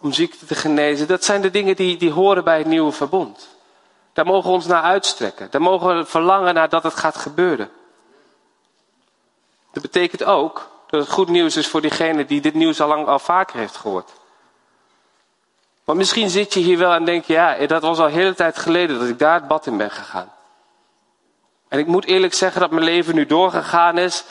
om 0.00 0.12
ziekte 0.12 0.46
te 0.46 0.54
genezen. 0.54 1.08
Dat 1.08 1.24
zijn 1.24 1.42
de 1.42 1.50
dingen 1.50 1.76
die, 1.76 1.96
die 1.96 2.12
horen 2.12 2.44
bij 2.44 2.58
het 2.58 2.66
nieuwe 2.66 2.92
verbond. 2.92 3.48
Daar 4.12 4.26
mogen 4.26 4.48
we 4.48 4.56
ons 4.56 4.66
naar 4.66 4.82
uitstrekken. 4.82 5.50
Daar 5.50 5.62
mogen 5.62 5.96
we 5.96 6.04
verlangen 6.04 6.54
naar 6.54 6.68
dat 6.68 6.82
het 6.82 6.94
gaat 6.94 7.16
gebeuren. 7.16 7.70
Dat 9.72 9.82
betekent 9.82 10.24
ook 10.24 10.70
dat 10.86 11.00
het 11.00 11.10
goed 11.10 11.28
nieuws 11.28 11.56
is 11.56 11.68
voor 11.68 11.80
diegene 11.80 12.24
die 12.24 12.40
dit 12.40 12.54
nieuws 12.54 12.80
al 12.80 12.88
lang 12.88 13.06
al 13.06 13.18
vaker 13.18 13.58
heeft 13.58 13.76
gehoord. 13.76 14.19
Want 15.90 16.02
misschien 16.02 16.30
zit 16.30 16.54
je 16.54 16.60
hier 16.60 16.78
wel 16.78 16.92
en 16.92 17.04
denk 17.04 17.24
je, 17.24 17.32
ja, 17.32 17.66
dat 17.66 17.82
was 17.82 17.98
al 17.98 18.06
een 18.06 18.12
hele 18.12 18.34
tijd 18.34 18.58
geleden 18.58 18.98
dat 18.98 19.08
ik 19.08 19.18
daar 19.18 19.34
het 19.34 19.48
bad 19.48 19.66
in 19.66 19.76
ben 19.76 19.90
gegaan. 19.90 20.32
En 21.68 21.78
ik 21.78 21.86
moet 21.86 22.04
eerlijk 22.04 22.34
zeggen 22.34 22.60
dat 22.60 22.70
mijn 22.70 22.84
leven 22.84 23.14
nu 23.14 23.26
doorgegaan 23.26 23.98
is, 23.98 24.24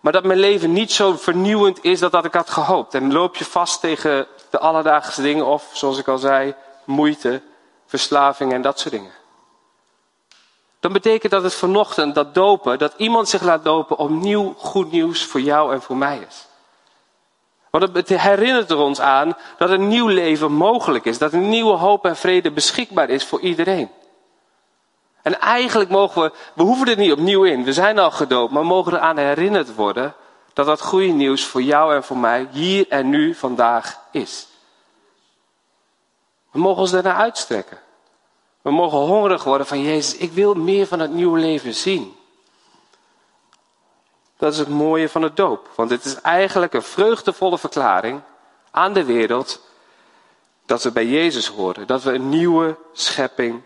maar 0.00 0.12
dat 0.12 0.24
mijn 0.24 0.38
leven 0.38 0.72
niet 0.72 0.92
zo 0.92 1.16
vernieuwend 1.16 1.84
is 1.84 2.00
dat, 2.00 2.12
dat 2.12 2.24
ik 2.24 2.34
had 2.34 2.50
gehoopt. 2.50 2.94
En 2.94 3.12
loop 3.12 3.36
je 3.36 3.44
vast 3.44 3.80
tegen 3.80 4.26
de 4.50 4.58
alledaagse 4.58 5.22
dingen 5.22 5.46
of, 5.46 5.70
zoals 5.72 5.98
ik 5.98 6.08
al 6.08 6.18
zei, 6.18 6.54
moeite, 6.84 7.42
verslaving 7.86 8.52
en 8.52 8.62
dat 8.62 8.80
soort 8.80 8.94
dingen. 8.94 9.12
Dan 10.80 10.92
betekent 10.92 11.32
dat 11.32 11.42
het 11.42 11.54
vanochtend, 11.54 12.14
dat 12.14 12.34
dopen, 12.34 12.78
dat 12.78 12.94
iemand 12.96 13.28
zich 13.28 13.42
laat 13.42 13.64
dopen 13.64 13.98
opnieuw 13.98 14.54
goed 14.56 14.90
nieuws 14.90 15.24
voor 15.24 15.40
jou 15.40 15.72
en 15.72 15.82
voor 15.82 15.96
mij 15.96 16.26
is. 16.28 16.46
Want 17.74 17.94
het 17.94 18.08
herinnert 18.08 18.70
er 18.70 18.78
ons 18.78 19.00
aan 19.00 19.36
dat 19.58 19.70
een 19.70 19.88
nieuw 19.88 20.06
leven 20.06 20.52
mogelijk 20.52 21.04
is. 21.04 21.18
Dat 21.18 21.32
een 21.32 21.48
nieuwe 21.48 21.76
hoop 21.76 22.04
en 22.04 22.16
vrede 22.16 22.50
beschikbaar 22.50 23.10
is 23.10 23.24
voor 23.24 23.40
iedereen. 23.40 23.90
En 25.22 25.40
eigenlijk 25.40 25.90
mogen 25.90 26.22
we, 26.22 26.32
we 26.54 26.62
hoeven 26.62 26.88
er 26.88 26.96
niet 26.96 27.12
opnieuw 27.12 27.44
in. 27.44 27.64
We 27.64 27.72
zijn 27.72 27.98
al 27.98 28.10
gedoopt, 28.10 28.52
maar 28.52 28.66
mogen 28.66 28.92
eraan 28.92 29.16
herinnerd 29.16 29.74
worden 29.74 30.14
dat 30.52 30.66
dat 30.66 30.80
goede 30.80 31.06
nieuws 31.06 31.44
voor 31.44 31.62
jou 31.62 31.94
en 31.94 32.04
voor 32.04 32.18
mij 32.18 32.48
hier 32.50 32.86
en 32.88 33.08
nu 33.08 33.34
vandaag 33.34 34.00
is. 34.10 34.46
We 36.50 36.58
mogen 36.58 36.80
ons 36.80 36.90
daarna 36.90 37.14
uitstrekken. 37.14 37.78
We 38.62 38.70
mogen 38.70 38.98
hongerig 38.98 39.44
worden 39.44 39.66
van 39.66 39.82
Jezus. 39.82 40.16
Ik 40.16 40.32
wil 40.32 40.54
meer 40.54 40.86
van 40.86 40.98
het 40.98 41.12
nieuwe 41.12 41.38
leven 41.38 41.74
zien. 41.74 42.16
Dat 44.44 44.52
is 44.52 44.58
het 44.58 44.68
mooie 44.68 45.08
van 45.08 45.22
het 45.22 45.36
doop. 45.36 45.68
Want 45.74 45.90
het 45.90 46.04
is 46.04 46.20
eigenlijk 46.20 46.72
een 46.72 46.82
vreugdevolle 46.82 47.58
verklaring 47.58 48.22
aan 48.70 48.92
de 48.92 49.04
wereld 49.04 49.60
dat 50.66 50.82
we 50.82 50.90
bij 50.90 51.06
Jezus 51.06 51.46
horen. 51.46 51.86
Dat 51.86 52.02
we 52.02 52.12
een 52.12 52.28
nieuwe 52.28 52.76
schepping 52.92 53.62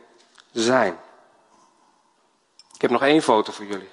zijn. 0.52 0.98
Ik 2.74 2.80
heb 2.80 2.90
nog 2.90 3.02
één 3.02 3.22
foto 3.22 3.52
voor 3.52 3.64
jullie. 3.64 3.90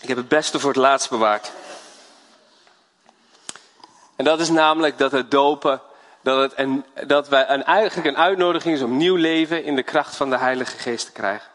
Ik 0.00 0.08
heb 0.08 0.16
het 0.16 0.28
beste 0.28 0.60
voor 0.60 0.70
het 0.70 0.78
laatst 0.78 1.10
bewaard. 1.10 1.52
En 4.16 4.24
dat 4.24 4.40
is 4.40 4.48
namelijk 4.48 4.98
dat 4.98 5.12
het 5.12 5.30
dopen, 5.30 5.80
dat, 6.22 6.56
het 6.56 7.08
dat 7.08 7.28
wij 7.28 7.48
een, 7.48 7.64
eigenlijk 7.64 8.08
een 8.08 8.16
uitnodiging 8.16 8.74
is 8.74 8.82
om 8.82 8.96
nieuw 8.96 9.16
leven 9.16 9.64
in 9.64 9.76
de 9.76 9.82
kracht 9.82 10.16
van 10.16 10.30
de 10.30 10.38
Heilige 10.38 10.78
Geest 10.78 11.06
te 11.06 11.12
krijgen. 11.12 11.48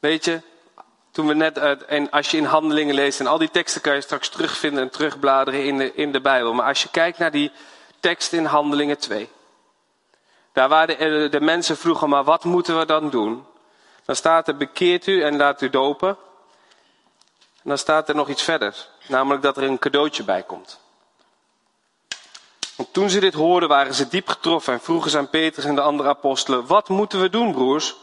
Weet 0.00 0.24
je, 0.24 0.40
toen 1.10 1.26
we 1.26 1.34
net, 1.34 1.58
uit, 1.58 1.84
en 1.84 2.10
als 2.10 2.30
je 2.30 2.36
in 2.36 2.44
handelingen 2.44 2.94
leest, 2.94 3.20
en 3.20 3.26
al 3.26 3.38
die 3.38 3.50
teksten 3.50 3.80
kan 3.80 3.94
je 3.94 4.00
straks 4.00 4.28
terugvinden 4.28 4.82
en 4.82 4.90
terugbladeren 4.90 5.64
in 5.64 5.78
de, 5.78 5.94
in 5.94 6.12
de 6.12 6.20
Bijbel. 6.20 6.54
Maar 6.54 6.66
als 6.66 6.82
je 6.82 6.88
kijkt 6.90 7.18
naar 7.18 7.30
die 7.30 7.52
tekst 8.00 8.32
in 8.32 8.44
Handelingen 8.44 8.98
2. 8.98 9.30
Daar 10.52 10.68
waar 10.68 10.86
de, 10.86 11.28
de 11.30 11.40
mensen 11.40 11.76
vroegen, 11.76 12.08
maar 12.08 12.24
wat 12.24 12.44
moeten 12.44 12.78
we 12.78 12.86
dan 12.86 13.10
doen? 13.10 13.46
Dan 14.04 14.16
staat 14.16 14.48
er, 14.48 14.56
bekeert 14.56 15.06
u 15.06 15.22
en 15.22 15.36
laat 15.36 15.60
u 15.60 15.70
dopen. 15.70 16.08
En 17.62 17.68
dan 17.68 17.78
staat 17.78 18.08
er 18.08 18.14
nog 18.14 18.28
iets 18.28 18.42
verder. 18.42 18.86
Namelijk 19.06 19.42
dat 19.42 19.56
er 19.56 19.62
een 19.62 19.78
cadeautje 19.78 20.24
bij 20.24 20.42
komt. 20.42 20.80
Toen 22.90 23.10
ze 23.10 23.20
dit 23.20 23.34
hoorden, 23.34 23.68
waren 23.68 23.94
ze 23.94 24.08
diep 24.08 24.28
getroffen 24.28 24.72
en 24.72 24.80
vroegen 24.80 25.10
ze 25.10 25.18
aan 25.18 25.30
Petrus 25.30 25.64
en 25.64 25.74
de 25.74 25.80
andere 25.80 26.08
apostelen: 26.08 26.66
Wat 26.66 26.88
moeten 26.88 27.20
we 27.20 27.30
doen, 27.30 27.52
broers? 27.52 27.94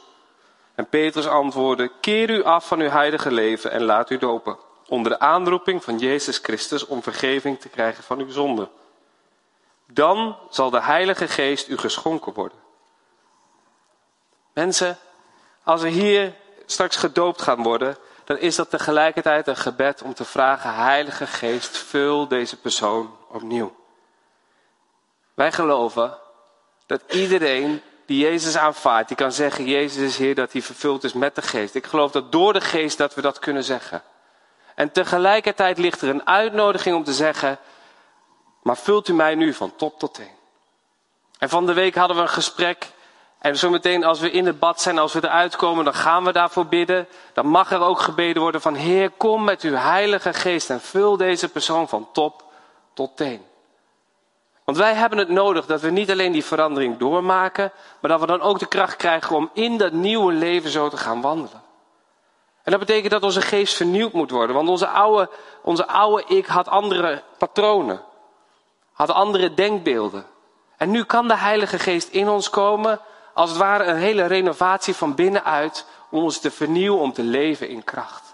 En 0.75 0.89
Petrus 0.89 1.27
antwoordde: 1.27 1.91
Keer 2.01 2.29
u 2.29 2.43
af 2.43 2.67
van 2.67 2.79
uw 2.79 2.89
heilige 2.89 3.31
leven 3.31 3.71
en 3.71 3.83
laat 3.83 4.09
u 4.09 4.17
dopen. 4.17 4.57
Onder 4.87 5.11
de 5.11 5.19
aanroeping 5.19 5.83
van 5.83 5.97
Jezus 5.97 6.37
Christus 6.37 6.85
om 6.85 7.03
vergeving 7.03 7.59
te 7.59 7.69
krijgen 7.69 8.03
van 8.03 8.19
uw 8.19 8.31
zonden. 8.31 8.69
Dan 9.87 10.37
zal 10.49 10.69
de 10.69 10.81
Heilige 10.81 11.27
Geest 11.27 11.67
u 11.67 11.77
geschonken 11.77 12.33
worden. 12.33 12.57
Mensen, 14.53 14.97
als 15.63 15.81
we 15.81 15.89
hier 15.89 16.35
straks 16.65 16.95
gedoopt 16.95 17.41
gaan 17.41 17.63
worden, 17.63 17.97
dan 18.23 18.37
is 18.37 18.55
dat 18.55 18.69
tegelijkertijd 18.69 19.47
een 19.47 19.55
gebed 19.55 20.01
om 20.01 20.13
te 20.13 20.25
vragen, 20.25 20.73
Heilige 20.73 21.27
Geest, 21.27 21.77
vul 21.77 22.27
deze 22.27 22.57
persoon 22.57 23.15
opnieuw. 23.27 23.78
Wij 25.39 25.51
geloven 25.51 26.17
dat 26.85 27.01
iedereen 27.07 27.81
die 28.05 28.19
Jezus 28.19 28.57
aanvaardt, 28.57 29.07
die 29.07 29.17
kan 29.17 29.31
zeggen, 29.31 29.65
Jezus 29.65 30.03
is 30.03 30.17
Heer, 30.17 30.35
dat 30.35 30.51
hij 30.51 30.61
vervuld 30.61 31.03
is 31.03 31.13
met 31.13 31.35
de 31.35 31.41
Geest. 31.41 31.75
Ik 31.75 31.85
geloof 31.85 32.11
dat 32.11 32.31
door 32.31 32.53
de 32.53 32.61
Geest 32.61 32.97
dat 32.97 33.15
we 33.15 33.21
dat 33.21 33.39
kunnen 33.39 33.63
zeggen. 33.63 34.03
En 34.75 34.91
tegelijkertijd 34.91 35.77
ligt 35.77 36.01
er 36.01 36.09
een 36.09 36.27
uitnodiging 36.27 36.95
om 36.95 37.03
te 37.03 37.13
zeggen, 37.13 37.57
maar 38.61 38.77
vult 38.77 39.07
u 39.07 39.13
mij 39.13 39.35
nu 39.35 39.53
van 39.53 39.75
top 39.75 39.99
tot 39.99 40.13
teen. 40.13 40.35
En 41.37 41.49
van 41.49 41.65
de 41.65 41.73
week 41.73 41.95
hadden 41.95 42.15
we 42.15 42.21
een 42.21 42.29
gesprek 42.29 42.87
en 43.39 43.57
zometeen 43.57 44.03
als 44.03 44.19
we 44.19 44.31
in 44.31 44.45
het 44.45 44.59
bad 44.59 44.81
zijn, 44.81 44.99
als 44.99 45.13
we 45.13 45.23
eruit 45.23 45.55
komen, 45.55 45.85
dan 45.85 45.93
gaan 45.93 46.23
we 46.23 46.31
daarvoor 46.31 46.65
bidden. 46.65 47.07
Dan 47.33 47.47
mag 47.47 47.71
er 47.71 47.81
ook 47.81 47.99
gebeden 47.99 48.41
worden 48.41 48.61
van 48.61 48.75
Heer, 48.75 49.09
kom 49.09 49.43
met 49.43 49.61
uw 49.61 49.75
heilige 49.75 50.33
geest 50.33 50.69
en 50.69 50.81
vul 50.81 51.17
deze 51.17 51.49
persoon 51.49 51.87
van 51.87 52.07
top 52.11 52.43
tot 52.93 53.17
teen. 53.17 53.48
Want 54.69 54.81
wij 54.81 54.93
hebben 54.93 55.19
het 55.19 55.29
nodig 55.29 55.65
dat 55.65 55.81
we 55.81 55.89
niet 55.89 56.11
alleen 56.11 56.31
die 56.31 56.45
verandering 56.45 56.97
doormaken, 56.97 57.71
maar 57.99 58.11
dat 58.11 58.19
we 58.19 58.25
dan 58.25 58.41
ook 58.41 58.59
de 58.59 58.65
kracht 58.65 58.95
krijgen 58.95 59.35
om 59.35 59.49
in 59.53 59.77
dat 59.77 59.91
nieuwe 59.91 60.33
leven 60.33 60.69
zo 60.69 60.89
te 60.89 60.97
gaan 60.97 61.21
wandelen. 61.21 61.61
En 62.63 62.71
dat 62.71 62.79
betekent 62.79 63.11
dat 63.11 63.23
onze 63.23 63.41
geest 63.41 63.75
vernieuwd 63.75 64.13
moet 64.13 64.31
worden, 64.31 64.55
want 64.55 64.69
onze 64.69 64.87
oude, 64.87 65.29
onze 65.61 65.87
oude 65.87 66.23
ik 66.27 66.45
had 66.45 66.67
andere 66.67 67.23
patronen, 67.37 68.01
had 68.93 69.09
andere 69.11 69.53
denkbeelden. 69.53 70.25
En 70.77 70.91
nu 70.91 71.03
kan 71.03 71.27
de 71.27 71.37
Heilige 71.37 71.79
Geest 71.79 72.09
in 72.09 72.29
ons 72.29 72.49
komen 72.49 72.99
als 73.33 73.49
het 73.49 73.59
ware 73.59 73.83
een 73.83 73.97
hele 73.97 74.25
renovatie 74.25 74.95
van 74.95 75.15
binnenuit 75.15 75.85
om 76.09 76.23
ons 76.23 76.39
te 76.39 76.51
vernieuwen, 76.51 76.99
om 76.99 77.13
te 77.13 77.23
leven 77.23 77.69
in 77.69 77.83
kracht. 77.83 78.28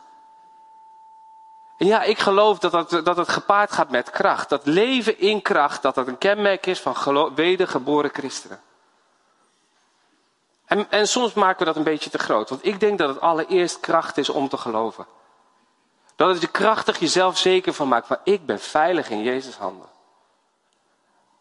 En 1.77 1.85
ja, 1.88 2.01
ik 2.01 2.19
geloof 2.19 2.59
dat, 2.59 2.71
dat, 2.71 3.05
dat 3.05 3.17
het 3.17 3.29
gepaard 3.29 3.71
gaat 3.71 3.89
met 3.89 4.09
kracht. 4.09 4.49
Dat 4.49 4.65
leven 4.65 5.19
in 5.19 5.41
kracht, 5.41 5.81
dat 5.81 5.95
dat 5.95 6.07
een 6.07 6.17
kenmerk 6.17 6.65
is 6.65 6.79
van 6.81 7.33
wedergeboren 7.35 8.09
christenen. 8.13 8.61
En, 10.65 10.91
en 10.91 11.07
soms 11.07 11.33
maken 11.33 11.59
we 11.59 11.65
dat 11.65 11.75
een 11.75 11.83
beetje 11.83 12.09
te 12.09 12.17
groot. 12.17 12.49
Want 12.49 12.65
ik 12.65 12.79
denk 12.79 12.97
dat 12.97 13.09
het 13.09 13.21
allereerst 13.21 13.79
kracht 13.79 14.17
is 14.17 14.29
om 14.29 14.49
te 14.49 14.57
geloven. 14.57 15.05
Dat 16.15 16.29
het 16.29 16.41
je 16.41 16.47
krachtig 16.47 16.99
jezelf 16.99 17.38
zeker 17.38 17.73
van 17.73 17.88
maakt. 17.88 18.09
Maar 18.09 18.21
ik 18.23 18.45
ben 18.45 18.59
veilig 18.59 19.09
in 19.09 19.23
Jezus' 19.23 19.55
handen. 19.57 19.89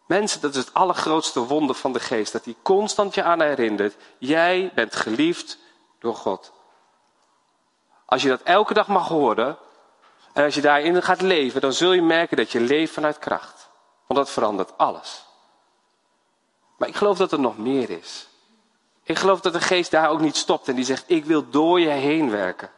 Mensen, 0.05 0.41
dat 0.41 0.55
is 0.55 0.65
het 0.65 0.73
allergrootste 0.73 1.39
wonder 1.39 1.75
van 1.75 1.93
de 1.93 1.99
geest. 1.99 2.31
Dat 2.31 2.45
hij 2.45 2.55
constant 2.61 3.15
je 3.15 3.23
aan 3.23 3.41
herinnert. 3.41 3.95
Jij 4.17 4.71
bent 4.75 4.95
geliefd 4.95 5.57
door 5.99 6.15
God. 6.15 6.51
Als 8.05 8.21
je 8.21 8.29
dat 8.29 8.41
elke 8.41 8.73
dag 8.73 8.87
mag 8.87 9.07
horen. 9.07 9.57
En 10.35 10.43
als 10.43 10.55
je 10.55 10.61
daarin 10.61 11.03
gaat 11.03 11.21
leven. 11.21 11.61
Dan 11.61 11.73
zul 11.73 11.93
je 11.93 12.01
merken 12.01 12.37
dat 12.37 12.51
je 12.51 12.59
leeft 12.59 12.93
vanuit 12.93 13.19
kracht. 13.19 13.69
Want 14.07 14.19
dat 14.19 14.29
verandert 14.29 14.77
alles. 14.77 15.25
Maar 16.77 16.87
ik 16.87 16.95
geloof 16.95 17.17
dat 17.17 17.31
er 17.31 17.39
nog 17.39 17.57
meer 17.57 17.89
is. 17.89 18.27
Ik 19.03 19.17
geloof 19.17 19.41
dat 19.41 19.53
de 19.53 19.61
geest 19.61 19.91
daar 19.91 20.09
ook 20.09 20.19
niet 20.19 20.35
stopt. 20.35 20.67
En 20.67 20.75
die 20.75 20.85
zegt, 20.85 21.03
ik 21.07 21.25
wil 21.25 21.49
door 21.49 21.79
je 21.79 21.89
heen 21.89 22.29
werken. 22.31 22.69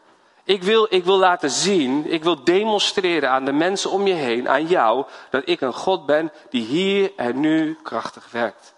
Ik 0.43 0.63
wil, 0.63 0.87
ik 0.89 1.03
wil 1.03 1.17
laten 1.17 1.49
zien, 1.49 2.11
ik 2.11 2.23
wil 2.23 2.43
demonstreren 2.43 3.29
aan 3.29 3.45
de 3.45 3.51
mensen 3.51 3.91
om 3.91 4.07
je 4.07 4.13
heen, 4.13 4.49
aan 4.49 4.67
jou, 4.67 5.05
dat 5.29 5.41
ik 5.45 5.61
een 5.61 5.73
God 5.73 6.05
ben 6.05 6.31
die 6.49 6.63
hier 6.63 7.11
en 7.15 7.39
nu 7.39 7.77
krachtig 7.83 8.31
werkt. 8.31 8.73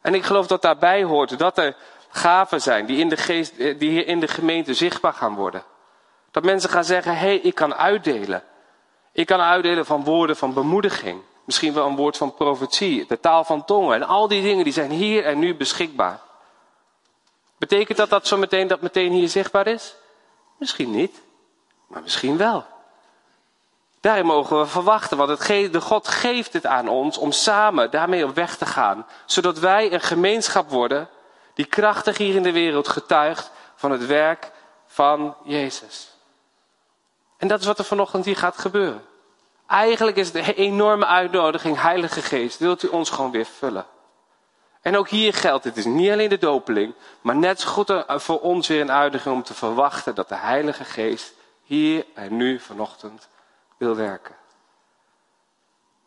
En 0.00 0.14
ik 0.14 0.24
geloof 0.24 0.46
dat 0.46 0.62
daarbij 0.62 1.04
hoort 1.04 1.38
dat 1.38 1.58
er 1.58 1.76
gaven 2.08 2.62
zijn 2.62 2.86
die 2.86 2.98
in 2.98 3.08
de, 3.08 3.16
geest, 3.16 3.56
die 3.56 3.90
hier 3.90 4.06
in 4.06 4.20
de 4.20 4.28
gemeente 4.28 4.74
zichtbaar 4.74 5.12
gaan 5.12 5.34
worden. 5.34 5.64
Dat 6.32 6.44
mensen 6.44 6.70
gaan 6.70 6.84
zeggen, 6.84 7.12
hé, 7.12 7.18
hey, 7.18 7.36
ik 7.36 7.54
kan 7.54 7.74
uitdelen. 7.74 8.42
Ik 9.12 9.26
kan 9.26 9.40
uitdelen 9.40 9.86
van 9.86 10.04
woorden 10.04 10.36
van 10.36 10.54
bemoediging. 10.54 11.22
Misschien 11.44 11.74
wel 11.74 11.86
een 11.86 11.96
woord 11.96 12.16
van 12.16 12.34
profetie, 12.34 13.06
de 13.06 13.20
taal 13.20 13.44
van 13.44 13.64
tongen. 13.64 13.94
En 13.94 14.02
al 14.02 14.28
die 14.28 14.42
dingen 14.42 14.64
die 14.64 14.72
zijn 14.72 14.90
hier 14.90 15.24
en 15.24 15.38
nu 15.38 15.56
beschikbaar. 15.56 16.20
Betekent 17.58 17.98
dat 17.98 18.10
dat 18.10 18.26
zo 18.26 18.36
meteen, 18.36 18.66
dat 18.66 18.80
meteen 18.80 19.12
hier 19.12 19.28
zichtbaar 19.28 19.66
is? 19.66 19.94
Misschien 20.58 20.90
niet, 20.90 21.22
maar 21.86 22.02
misschien 22.02 22.36
wel. 22.36 22.64
Daarin 24.00 24.26
mogen 24.26 24.58
we 24.58 24.66
verwachten, 24.66 25.16
want 25.16 25.46
de 25.46 25.80
God 25.80 26.08
geeft 26.08 26.52
het 26.52 26.66
aan 26.66 26.88
ons 26.88 27.18
om 27.18 27.32
samen 27.32 27.90
daarmee 27.90 28.24
op 28.24 28.34
weg 28.34 28.56
te 28.56 28.66
gaan. 28.66 29.06
Zodat 29.26 29.58
wij 29.58 29.92
een 29.92 30.00
gemeenschap 30.00 30.70
worden 30.70 31.08
die 31.54 31.64
krachtig 31.64 32.18
hier 32.18 32.34
in 32.34 32.42
de 32.42 32.52
wereld 32.52 32.88
getuigt 32.88 33.50
van 33.74 33.90
het 33.90 34.06
werk 34.06 34.50
van 34.86 35.36
Jezus. 35.44 36.11
En 37.42 37.48
dat 37.48 37.60
is 37.60 37.66
wat 37.66 37.78
er 37.78 37.84
vanochtend 37.84 38.24
hier 38.24 38.36
gaat 38.36 38.58
gebeuren. 38.58 39.04
Eigenlijk 39.66 40.16
is 40.16 40.34
een 40.34 40.44
enorme 40.44 41.06
uitnodiging, 41.06 41.80
Heilige 41.80 42.22
Geest, 42.22 42.58
wilt 42.58 42.82
u 42.82 42.88
ons 42.88 43.10
gewoon 43.10 43.30
weer 43.30 43.44
vullen. 43.44 43.86
En 44.80 44.96
ook 44.96 45.08
hier 45.08 45.34
geldt, 45.34 45.64
het 45.64 45.76
is 45.76 45.84
niet 45.84 46.10
alleen 46.10 46.28
de 46.28 46.38
dopeling, 46.38 46.94
maar 47.20 47.36
net 47.36 47.60
zo 47.60 47.68
goed 47.68 48.04
voor 48.08 48.40
ons 48.40 48.68
weer 48.68 48.80
een 48.80 48.92
uitdaging 48.92 49.34
om 49.34 49.42
te 49.42 49.54
verwachten 49.54 50.14
dat 50.14 50.28
de 50.28 50.34
Heilige 50.34 50.84
Geest 50.84 51.34
hier 51.62 52.04
en 52.14 52.36
nu 52.36 52.60
vanochtend 52.60 53.28
wil 53.76 53.96
werken. 53.96 54.34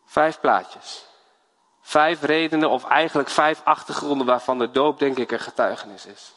Vijf 0.06 0.40
plaatjes. 0.40 1.06
Vijf 1.82 2.22
redenen, 2.22 2.70
of 2.70 2.86
eigenlijk 2.86 3.30
vijf 3.30 3.62
achtergronden 3.64 4.28
waarvan 4.28 4.60
de 4.60 4.72
doop 4.72 5.00
denk 5.00 5.18
ik 5.18 5.32
een 5.32 5.40
getuigenis 5.40 6.06
is. 6.06 6.34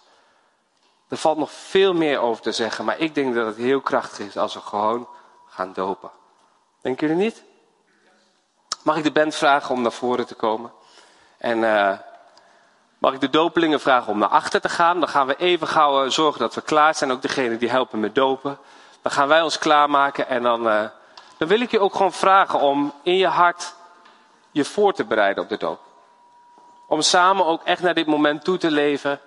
Er 1.09 1.17
valt 1.17 1.39
nog 1.39 1.51
veel 1.51 1.95
meer 1.95 2.19
over 2.19 2.43
te 2.43 2.53
zeggen, 2.53 2.85
maar 2.85 2.99
ik 2.99 3.15
denk 3.15 3.35
dat 3.35 3.47
het 3.47 3.57
heel 3.57 3.81
krachtig 3.81 4.27
is 4.27 4.37
als 4.37 4.55
we 4.55 4.61
gewoon 4.61 5.09
gaan 5.47 5.73
dopen. 5.73 6.11
Denken 6.81 7.07
jullie 7.09 7.23
niet? 7.23 7.45
Mag 8.83 8.97
ik 8.97 9.03
de 9.03 9.13
band 9.13 9.35
vragen 9.35 9.75
om 9.75 9.83
naar 9.83 9.93
voren 9.93 10.27
te 10.27 10.35
komen? 10.35 10.73
En 11.39 11.59
uh, 11.59 11.99
mag 12.99 13.13
ik 13.15 13.21
de 13.21 13.31
dopelingen 13.31 13.81
vragen 13.81 14.13
om 14.13 14.19
naar 14.19 14.29
achter 14.29 14.61
te 14.61 14.69
gaan? 14.69 15.01
Dan 15.01 15.09
gaan 15.09 15.27
we 15.27 15.37
even 15.37 15.67
gauw 15.67 16.05
uh, 16.05 16.11
zorgen 16.11 16.41
dat 16.41 16.55
we 16.55 16.61
klaar 16.61 16.95
zijn. 16.95 17.13
Ook 17.13 17.23
degene 17.23 17.57
die 17.57 17.71
helpen 17.71 18.01
met 18.01 18.15
dopen. 18.15 18.59
Dan 19.03 19.13
gaan 19.13 19.29
wij 19.29 19.43
ons 19.43 19.59
klaarmaken 19.59 20.29
en 20.29 20.43
dan, 20.43 20.67
uh, 20.67 20.85
dan 21.37 21.49
wil 21.49 21.61
ik 21.61 21.71
je 21.71 21.81
ook 21.81 21.95
gewoon 21.95 22.13
vragen 22.13 22.61
om 22.61 22.93
in 23.03 23.17
je 23.17 23.27
hart 23.27 23.75
je 24.51 24.65
voor 24.65 24.93
te 24.93 25.05
bereiden 25.05 25.43
op 25.43 25.49
de 25.49 25.57
doop. 25.57 25.81
Om 26.87 27.03
samen 27.03 27.47
ook 27.47 27.65
echt 27.65 27.83
naar 27.83 27.95
dit 27.95 28.07
moment 28.07 28.45
toe 28.45 28.59
te 28.59 28.71
leven. 28.71 29.21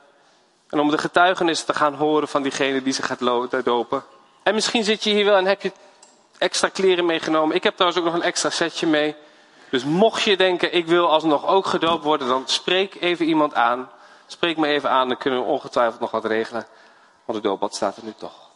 En 0.72 0.80
om 0.80 0.90
de 0.90 0.98
getuigenis 0.98 1.64
te 1.64 1.74
gaan 1.74 1.94
horen 1.94 2.28
van 2.28 2.42
diegene 2.42 2.82
die 2.82 2.94
zich 2.94 3.06
gaat 3.06 3.66
dopen. 3.66 4.04
En 4.44 4.54
misschien 4.54 4.84
zit 4.84 5.04
je 5.04 5.10
hier 5.10 5.26
wel 5.26 5.38
en 5.38 5.46
heb 5.46 5.62
je 5.62 5.72
extra 6.38 6.68
kleren 6.68 7.06
meegenomen. 7.06 7.56
Ik 7.56 7.64
heb 7.64 7.76
trouwens 7.76 8.02
ook 8.02 8.08
nog 8.08 8.16
een 8.16 8.28
extra 8.28 8.50
setje 8.50 8.88
mee. 8.88 9.16
Dus 9.70 9.84
mocht 9.84 10.24
je 10.24 10.38
denken, 10.38 10.74
ik 10.74 10.86
wil 10.86 11.10
alsnog 11.10 11.48
ook 11.48 11.66
gedoopt 11.66 12.04
worden, 12.04 12.28
dan 12.28 12.44
spreek 12.46 12.96
even 13.00 13.26
iemand 13.26 13.54
aan. 13.54 13.90
Spreek 14.28 14.58
me 14.58 14.68
even 14.68 14.90
aan, 14.90 15.08
dan 15.08 15.18
kunnen 15.18 15.40
we 15.40 15.46
ongetwijfeld 15.46 16.00
nog 16.00 16.12
wat 16.12 16.26
regelen. 16.26 16.66
Want 17.26 17.42
de 17.42 17.48
doopbad 17.48 17.76
staat 17.76 17.98
er 17.98 18.04
nu 18.04 18.14
toch. 18.18 18.50